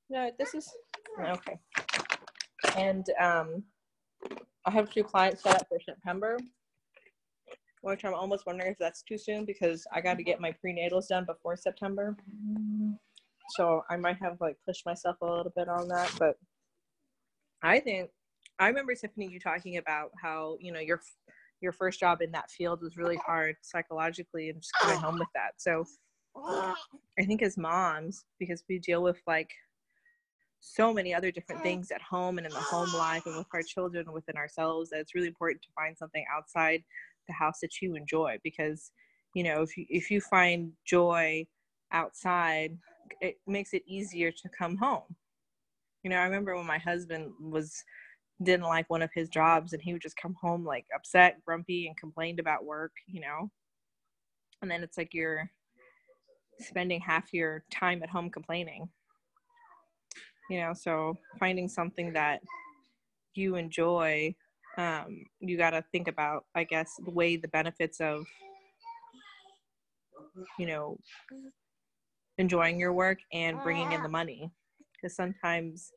[0.09, 0.71] No, this is
[1.19, 1.59] okay.
[2.75, 3.63] And um,
[4.65, 6.37] I have two clients set up for September,
[7.81, 11.07] which I'm almost wondering if that's too soon because I got to get my prenatals
[11.07, 12.15] done before September.
[13.51, 16.37] So I might have like pushed myself a little bit on that, but
[17.61, 18.09] I think
[18.59, 21.01] I remember Tiffany you talking about how you know your
[21.61, 25.27] your first job in that field was really hard psychologically and just coming home with
[25.33, 25.53] that.
[25.57, 25.85] So
[26.35, 29.49] I think as moms, because we deal with like
[30.61, 33.63] so many other different things at home and in the home life and with our
[33.63, 36.83] children and within ourselves, that it's really important to find something outside
[37.27, 38.91] the house that you enjoy because
[39.35, 41.45] you know if you if you find joy
[41.91, 42.75] outside
[43.21, 45.15] it makes it easier to come home.
[46.03, 47.83] You know i remember when my husband was
[48.41, 51.87] didn't like one of his jobs and he would just come home like upset grumpy
[51.87, 53.51] and complained about work you know?
[54.61, 55.49] And then it's like you're
[56.59, 58.89] spending half your time at home complaining.
[60.49, 62.41] You know so finding something that
[63.35, 64.35] you enjoy
[64.77, 68.25] um, you got to think about i guess the way the benefits of
[70.57, 70.97] you know
[72.39, 74.49] enjoying your work and bringing in the money.
[74.95, 75.91] Because sometimes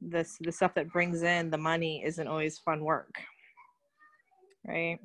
[0.00, 3.20] this the stuff that brings in the money isn't always fun work
[4.66, 4.98] right?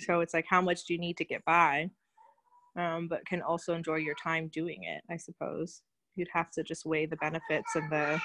[0.00, 1.90] So it's like how much do you need to get by
[2.76, 5.82] um, but can also enjoy your time doing it i suppose.
[6.16, 8.20] You'd have to just weigh the benefits and the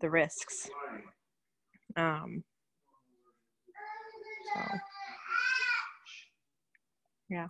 [0.00, 0.68] the risks.
[1.96, 2.44] Um,
[4.54, 4.60] so.
[7.28, 7.48] Yeah.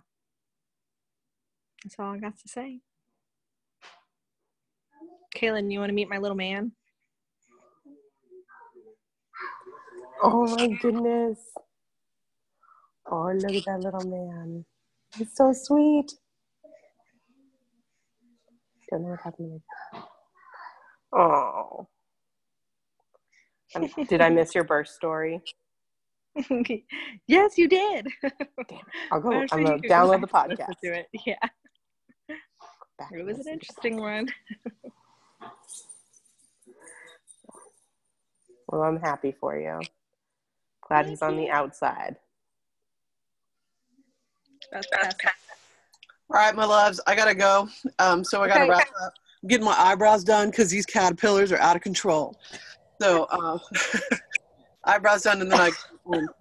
[1.83, 2.79] That's all i got to say.
[5.35, 6.71] Kaylin you want to meet my little man?
[10.21, 11.39] Oh my goodness.
[13.11, 14.65] Oh, look at that little man.
[15.17, 16.11] He's so sweet.
[18.89, 19.61] Don't know what happened
[19.93, 20.03] to me.
[21.15, 21.87] Oh.
[24.07, 25.41] Did I miss your birth story?
[27.27, 28.07] yes you did
[29.11, 29.31] I'll go.
[29.31, 30.79] I'm I'm gonna you could go download the back and listen podcast.
[30.83, 31.07] to it.
[31.27, 31.35] yeah
[32.97, 34.27] Back it was an listen to the interesting one
[38.67, 39.79] Well, I'm happy for you.
[40.87, 42.15] Glad he's on the outside.
[44.73, 44.87] That's
[46.29, 47.69] All right, my loves, I gotta go.
[47.99, 48.71] Um, so I gotta Okay.
[48.71, 49.13] wrap up.
[49.43, 52.35] I'm getting my eyebrows done because these caterpillars are out of control.
[52.99, 53.59] So uh,
[54.85, 55.71] eyebrows done, and then I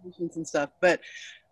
[0.02, 0.70] patients and stuff.
[0.80, 1.00] But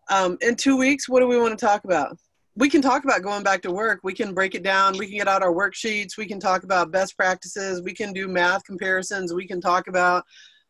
[0.09, 2.17] um, in two weeks, what do we want to talk about?
[2.57, 4.01] We can talk about going back to work.
[4.03, 4.97] We can break it down.
[4.97, 6.17] We can get out our worksheets.
[6.17, 7.83] We can talk about best practices.
[7.83, 9.35] We can do math comparisons.
[9.35, 10.25] We can talk about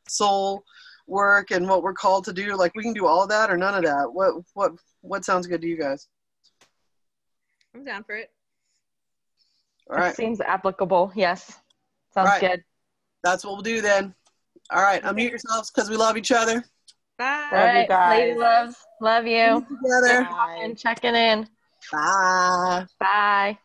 [0.08, 0.64] soul
[1.06, 2.56] work and what we're called to do.
[2.56, 4.12] Like we can do all that or none of that.
[4.12, 4.72] What what
[5.02, 6.08] what sounds good to you guys?
[7.74, 8.30] i'm down for it
[9.90, 10.06] All right.
[10.08, 11.12] That seems applicable.
[11.14, 11.58] Yes.
[12.14, 12.40] Sounds Right.
[12.40, 12.64] good.
[13.22, 14.14] That's what we'll do then.
[14.70, 16.64] All right, unmute yourselves because we love each other.
[17.18, 18.10] bye All Love you right.
[18.10, 18.38] Lady guys.
[18.38, 18.76] loves.
[19.00, 19.66] Love you.
[19.82, 20.28] Together.
[20.62, 21.48] And checking in.
[21.92, 22.86] Bye.
[22.98, 23.58] Bye.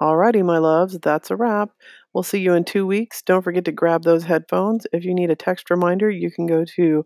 [0.00, 1.70] Alrighty, my loves, that's a wrap.
[2.12, 3.20] We'll see you in two weeks.
[3.22, 4.86] Don't forget to grab those headphones.
[4.92, 7.04] If you need a text reminder, you can go to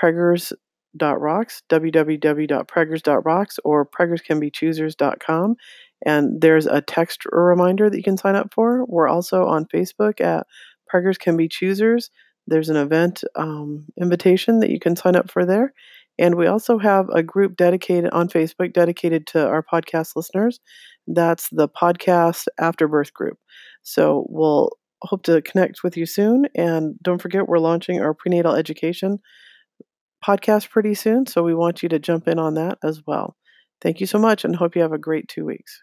[0.00, 5.56] preggers.rocks, www.preggers.rocks, or preggerscanbechoosers.com.
[6.04, 8.84] And there's a text reminder that you can sign up for.
[8.86, 10.46] We're also on Facebook at
[10.92, 12.10] Preggers Can Be Choosers.
[12.46, 15.72] There's an event um, invitation that you can sign up for there.
[16.18, 20.60] And we also have a group dedicated on Facebook dedicated to our podcast listeners.
[21.06, 23.38] That's the podcast Afterbirth group.
[23.82, 24.70] So we'll
[25.02, 26.46] hope to connect with you soon.
[26.54, 29.18] And don't forget, we're launching our prenatal education
[30.26, 31.26] podcast pretty soon.
[31.26, 33.36] So we want you to jump in on that as well.
[33.80, 35.80] Thank you so much and hope you have a great two weeks.